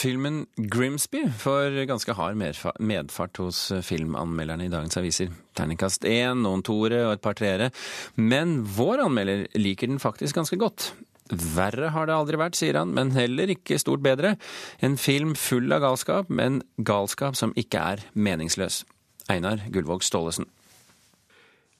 Filmen 0.00 0.46
Grimsby 0.56 1.26
får 1.38 1.74
ganske 1.84 2.14
hard 2.16 2.38
medfart 2.80 3.36
hos 3.36 3.58
filmanmelderne 3.84 4.64
i 4.64 4.72
dagens 4.72 4.96
aviser. 4.96 5.28
Terningkast 5.58 6.06
én, 6.08 6.40
noen 6.40 6.62
toere 6.64 7.02
og 7.04 7.18
et 7.18 7.24
par 7.24 7.36
treere. 7.36 7.68
Men 8.16 8.62
vår 8.78 9.02
anmelder 9.04 9.44
liker 9.60 9.90
den 9.90 10.00
faktisk 10.00 10.38
ganske 10.40 10.56
godt. 10.60 10.94
Verre 11.30 11.92
har 11.92 12.08
det 12.08 12.16
aldri 12.16 12.40
vært, 12.40 12.56
sier 12.56 12.78
han, 12.80 12.94
men 12.96 13.12
heller 13.12 13.52
ikke 13.52 13.78
stort 13.82 14.00
bedre. 14.06 14.38
En 14.80 14.96
film 14.96 15.36
full 15.36 15.68
av 15.76 15.84
galskap, 15.84 16.32
men 16.32 16.62
galskap 16.80 17.36
som 17.36 17.52
ikke 17.60 17.84
er 17.92 18.06
meningsløs. 18.16 18.82
Einar 19.30 19.66
Gullvåg 19.68 20.06
Staalesen. 20.06 20.48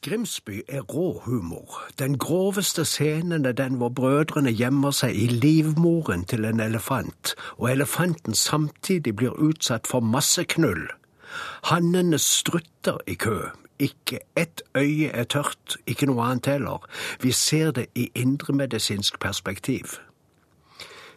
Grimsby 0.02 0.62
er 0.68 0.80
rå 0.80 1.20
humor. 1.24 1.82
Den 1.98 2.18
groveste 2.18 2.84
scenen 2.84 3.44
er 3.44 3.52
den 3.52 3.74
hvor 3.74 3.88
brødrene 3.88 4.52
gjemmer 4.56 4.94
seg 4.96 5.12
i 5.12 5.26
livmoren 5.26 6.24
til 6.24 6.46
en 6.48 6.60
elefant, 6.60 7.34
og 7.58 7.68
elefanten 7.72 8.34
samtidig 8.34 9.12
blir 9.16 9.36
utsatt 9.36 9.86
for 9.86 10.00
masse 10.00 10.44
knull. 10.54 10.86
Hannene 11.68 12.18
strutter 12.18 12.96
i 13.06 13.14
kø. 13.14 13.50
Ikke 13.78 14.24
ett 14.36 14.62
øye 14.76 15.12
er 15.12 15.24
tørt, 15.24 15.76
ikke 15.86 16.08
noe 16.08 16.24
annet 16.30 16.48
heller. 16.48 16.88
Vi 17.20 17.32
ser 17.32 17.70
det 17.70 17.90
i 17.94 18.08
indremedisinsk 18.14 19.20
perspektiv. 19.20 20.00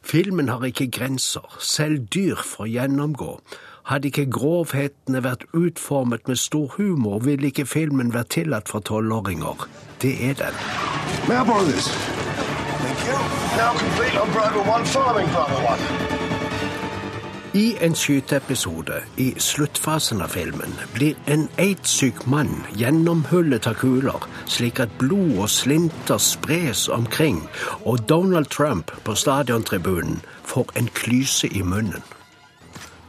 Filmen 0.04 0.50
har 0.50 0.64
ikke 0.68 0.92
grenser, 0.92 1.56
selv 1.60 2.04
dyr 2.12 2.36
får 2.36 2.68
gjennomgå. 2.68 3.40
Hadde 3.84 4.08
ikke 4.08 4.30
grovhetene 4.32 5.24
vært 5.24 5.44
utformet 5.54 6.28
med 6.28 6.40
stor 6.40 6.72
humor, 6.78 7.20
ville 7.20 7.52
ikke 7.52 7.66
filmen 7.68 8.14
vært 8.14 8.32
tillatt 8.38 8.72
for 8.72 8.80
tolvåringer. 8.80 9.68
Det 10.02 10.16
er 10.30 10.34
den. 10.40 10.60
May 11.28 11.42
I 11.42 11.44
borrow 11.44 11.66
this? 11.66 11.88
Thank 12.84 13.08
you. 13.08 13.44
Now 13.58 13.74
complete 13.78 14.18
on 14.18 14.32
Bravo 14.32 14.62
1, 14.80 14.88
following 14.88 15.28
Bravo 15.28 15.58
1. 15.74 16.24
I 17.56 17.78
en 17.86 17.96
skyteepisode 17.96 18.96
i 19.18 19.28
sluttfasen 19.38 20.24
av 20.26 20.32
filmen 20.34 20.74
blir 20.96 21.14
en 21.30 21.44
aidssyk 21.62 22.24
mann 22.26 22.64
gjennomhullet 22.80 23.68
av 23.70 23.78
kuler, 23.78 24.26
slik 24.50 24.82
at 24.82 24.96
blod 24.98 25.36
og 25.38 25.52
slinter 25.54 26.18
spres 26.18 26.88
omkring, 26.90 27.44
og 27.86 28.08
Donald 28.10 28.50
Trump 28.50 28.96
på 29.06 29.14
stadiontribunen 29.14 30.24
får 30.50 30.74
en 30.80 30.90
klyse 30.98 31.52
i 31.54 31.62
munnen. 31.62 32.13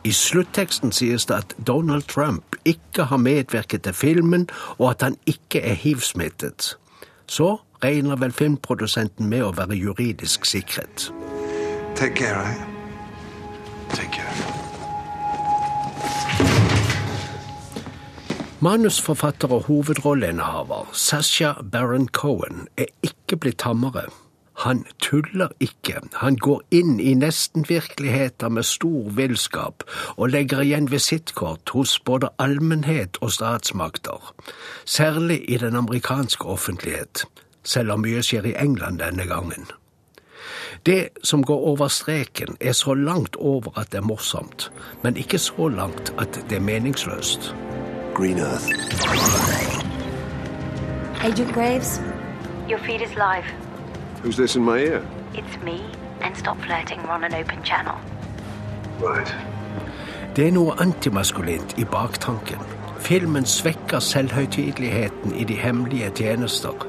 I 0.04 0.12
slutteksten 0.12 0.92
sies 0.92 1.24
det 1.26 1.34
at 1.34 1.54
Donald 1.66 2.02
Trump 2.02 2.56
ikke 2.64 3.06
har 3.08 3.16
medvirket 3.16 3.82
til 3.82 3.94
filmen, 3.96 4.48
og 4.78 4.90
at 4.90 5.02
han 5.02 5.16
ikke 5.26 5.62
er 5.64 5.74
hiv-smittet. 5.74 6.76
Så 7.26 7.56
regner 7.84 8.16
vel 8.20 8.32
filmprodusenten 8.32 9.30
med 9.32 9.46
å 9.46 9.54
være 9.56 9.78
juridisk 9.80 10.44
sikret. 10.44 11.08
Take 11.96 12.16
care, 12.20 12.44
eh? 12.44 12.60
Take 13.94 14.12
care. 14.12 14.54
Manusforfatter 18.60 19.52
og 19.52 19.64
hovedrolleinnehaver 19.68 20.92
Sasha 20.92 21.52
Baron 21.72 22.08
Cohen 22.08 22.68
er 22.76 22.92
ikke 23.02 23.36
blitt 23.36 23.58
tammere. 23.64 24.06
Han 24.64 24.84
tuller 24.98 25.48
ikke, 25.60 26.00
han 26.22 26.36
går 26.40 26.62
inn 26.72 26.96
i 27.00 27.12
nesten-virkeligheter 27.20 28.48
med 28.48 28.64
stor 28.64 29.10
villskap 29.12 29.84
og 30.16 30.30
legger 30.32 30.62
igjen 30.64 30.88
visittkort 30.88 31.74
hos 31.76 31.98
både 32.00 32.30
allmennhet 32.40 33.18
og 33.20 33.34
statsmakter, 33.36 34.32
særlig 34.84 35.42
i 35.52 35.58
den 35.60 35.76
amerikanske 35.76 36.48
offentlighet, 36.48 37.26
selv 37.64 37.92
om 37.92 38.00
mye 38.06 38.22
skjer 38.24 38.48
i 38.48 38.54
England 38.62 39.02
denne 39.04 39.26
gangen. 39.28 39.68
Det 40.86 41.08
som 41.22 41.44
går 41.44 41.60
over 41.74 41.88
streken, 41.88 42.56
er 42.60 42.72
så 42.72 42.94
langt 42.94 43.36
over 43.36 43.78
at 43.78 43.92
det 43.92 44.00
er 44.00 44.08
morsomt, 44.08 44.72
men 45.02 45.16
ikke 45.16 45.38
så 45.38 45.68
langt 45.68 46.14
at 46.18 46.40
det 46.48 46.56
er 46.56 46.64
meningsløst. 46.64 47.52
Green 48.14 48.38
Earth. 48.38 48.68
Agent 51.24 51.52
Graves, 51.52 52.00
your 52.70 52.78
feed 52.78 53.00
is 53.02 53.14
live. 53.16 53.63
Who's 54.24 54.36
this 54.36 54.56
in 54.56 54.64
my 54.64 54.78
ear? 54.78 55.06
It's 55.34 55.62
me. 55.64 55.82
And 56.22 56.34
stop 56.36 56.58
flirting. 56.60 57.02
We're 57.02 57.10
on 57.10 57.24
an 57.24 57.34
open 57.34 57.62
channel. 57.62 57.94
Right. 59.00 59.34
Det 60.36 60.46
er 60.48 60.52
noe 60.52 60.72
antimaskulint 60.80 61.74
i 61.78 61.84
baktanken. 61.84 62.62
Filmen 62.98 63.44
svekker 63.44 63.98
selvhøytideligheten 63.98 65.34
i 65.34 65.44
de 65.44 65.54
hemmelige 65.54 66.10
tjenester. 66.10 66.86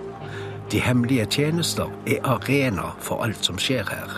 De 0.72 0.80
hemmelige 0.80 1.26
tjenester 1.26 1.92
er 2.08 2.24
arena 2.24 2.96
for 3.00 3.24
alt 3.24 3.46
som 3.46 3.60
skjer 3.60 3.84
her. 3.92 4.16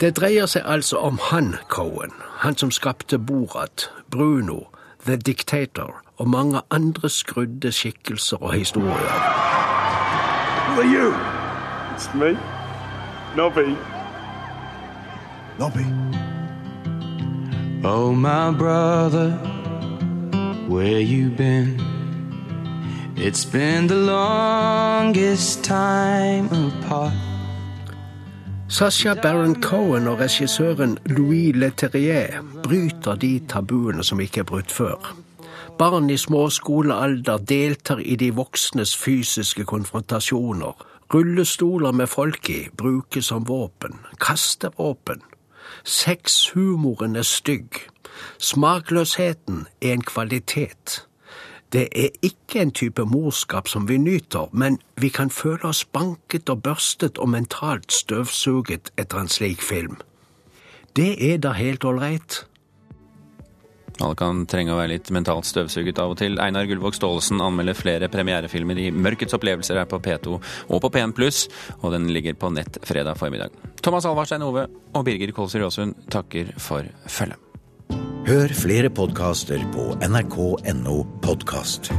Det 0.00 0.16
dreier 0.20 0.46
seg 0.46 0.62
altså 0.66 1.00
om 1.00 1.18
han 1.30 1.54
Cohen, 1.68 2.12
han 2.44 2.56
som 2.56 2.70
skapte 2.70 3.18
Borat, 3.18 3.90
Bruno, 4.10 4.60
The 5.06 5.16
Dictator 5.16 6.02
og 6.16 6.28
mange 6.28 6.60
andre 6.70 7.08
skrudde 7.08 7.72
skikkelser 7.72 8.42
og 8.42 8.52
historier. 8.52 9.20
Who 10.68 10.80
are 10.80 10.94
you? 10.94 11.39
It's 12.00 12.14
me. 12.14 12.34
Nobby. 13.36 13.76
Nobby. 15.58 15.84
Oh, 17.84 18.14
my 18.14 18.52
brother, 18.52 19.32
where 20.66 21.00
you 21.00 21.28
been? 21.28 21.78
It's 23.16 23.44
been 23.44 23.86
the 23.86 23.96
longest 23.96 25.62
time 25.62 26.46
apart. 26.46 27.12
Sasha 28.68 29.14
Baron 29.14 29.60
Cohen 29.60 30.08
og 30.08 30.20
regissøren 30.20 30.98
Louis 31.04 31.52
Leterrier 31.52 32.40
bryter 32.62 33.14
de 33.14 33.40
tabuene 33.48 34.04
som 34.04 34.20
ikke 34.20 34.40
er 34.40 34.48
brutt 34.48 34.72
før. 34.72 35.16
Barn 35.78 36.08
i 36.10 36.16
småskolealder 36.16 37.36
deltar 37.36 38.00
i 38.00 38.16
de 38.16 38.30
voksnes 38.34 38.96
fysiske 38.96 39.64
konfrontasjoner. 39.64 40.89
Rullestoler 41.14 41.92
med 41.92 42.06
folk 42.06 42.50
i 42.50 42.68
brukes 42.76 43.24
som 43.24 43.48
våpen. 43.48 43.98
Kastevåpen. 44.20 45.22
Sexhumoren 45.84 47.16
er 47.16 47.22
stygg. 47.22 47.74
Smakløsheten 48.38 49.66
er 49.82 49.92
en 49.92 50.02
kvalitet. 50.02 51.06
Det 51.72 51.88
er 51.96 52.08
ikke 52.22 52.60
en 52.60 52.70
type 52.70 53.04
morskap 53.04 53.68
som 53.68 53.88
vi 53.88 53.96
nyter, 53.98 54.48
men 54.52 54.78
vi 54.96 55.08
kan 55.08 55.30
føle 55.30 55.64
oss 55.64 55.84
banket 55.84 56.50
og 56.50 56.62
børstet 56.62 57.18
og 57.18 57.28
mentalt 57.28 57.92
støvsuget 57.92 58.92
etter 58.98 59.18
en 59.18 59.28
slik 59.28 59.62
film. 59.62 59.96
Det 60.96 61.32
er 61.32 61.38
da 61.38 61.52
helt 61.52 61.84
ålreit. 61.84 62.46
Alle 64.00 64.16
kan 64.18 64.44
trenge 64.50 64.72
å 64.74 64.78
være 64.78 64.94
litt 64.94 65.10
mentalt 65.14 65.48
støvsuget 65.48 66.00
av 66.00 66.14
og 66.14 66.20
til. 66.20 66.38
Einar 66.42 66.68
Gullvåg 66.68 66.96
Staalesen 66.96 67.42
anmelder 67.44 67.78
flere 67.78 68.10
premierefilmer 68.12 68.80
i 68.80 68.88
Mørkets 68.94 69.36
opplevelser 69.36 69.80
her 69.80 69.90
på 69.90 70.00
P2 70.02 70.38
og 70.38 70.82
på 70.84 70.92
P1 70.94 71.14
Pluss, 71.16 71.44
og 71.80 71.94
den 71.96 72.08
ligger 72.14 72.38
på 72.40 72.52
nett 72.54 72.80
fredag 72.86 73.20
formiddag. 73.20 73.54
Thomas 73.84 74.08
Alvarstein 74.08 74.44
Ove 74.46 74.66
og 74.94 75.06
Birger 75.06 75.34
Kolsrud 75.36 75.68
Aasund 75.68 76.10
takker 76.12 76.54
for 76.60 76.88
følget. 77.06 77.46
Hør 78.30 78.52
flere 78.54 78.90
podkaster 78.94 79.62
på 79.74 79.90
nrk.no 80.06 81.00
podkast. 81.24 81.90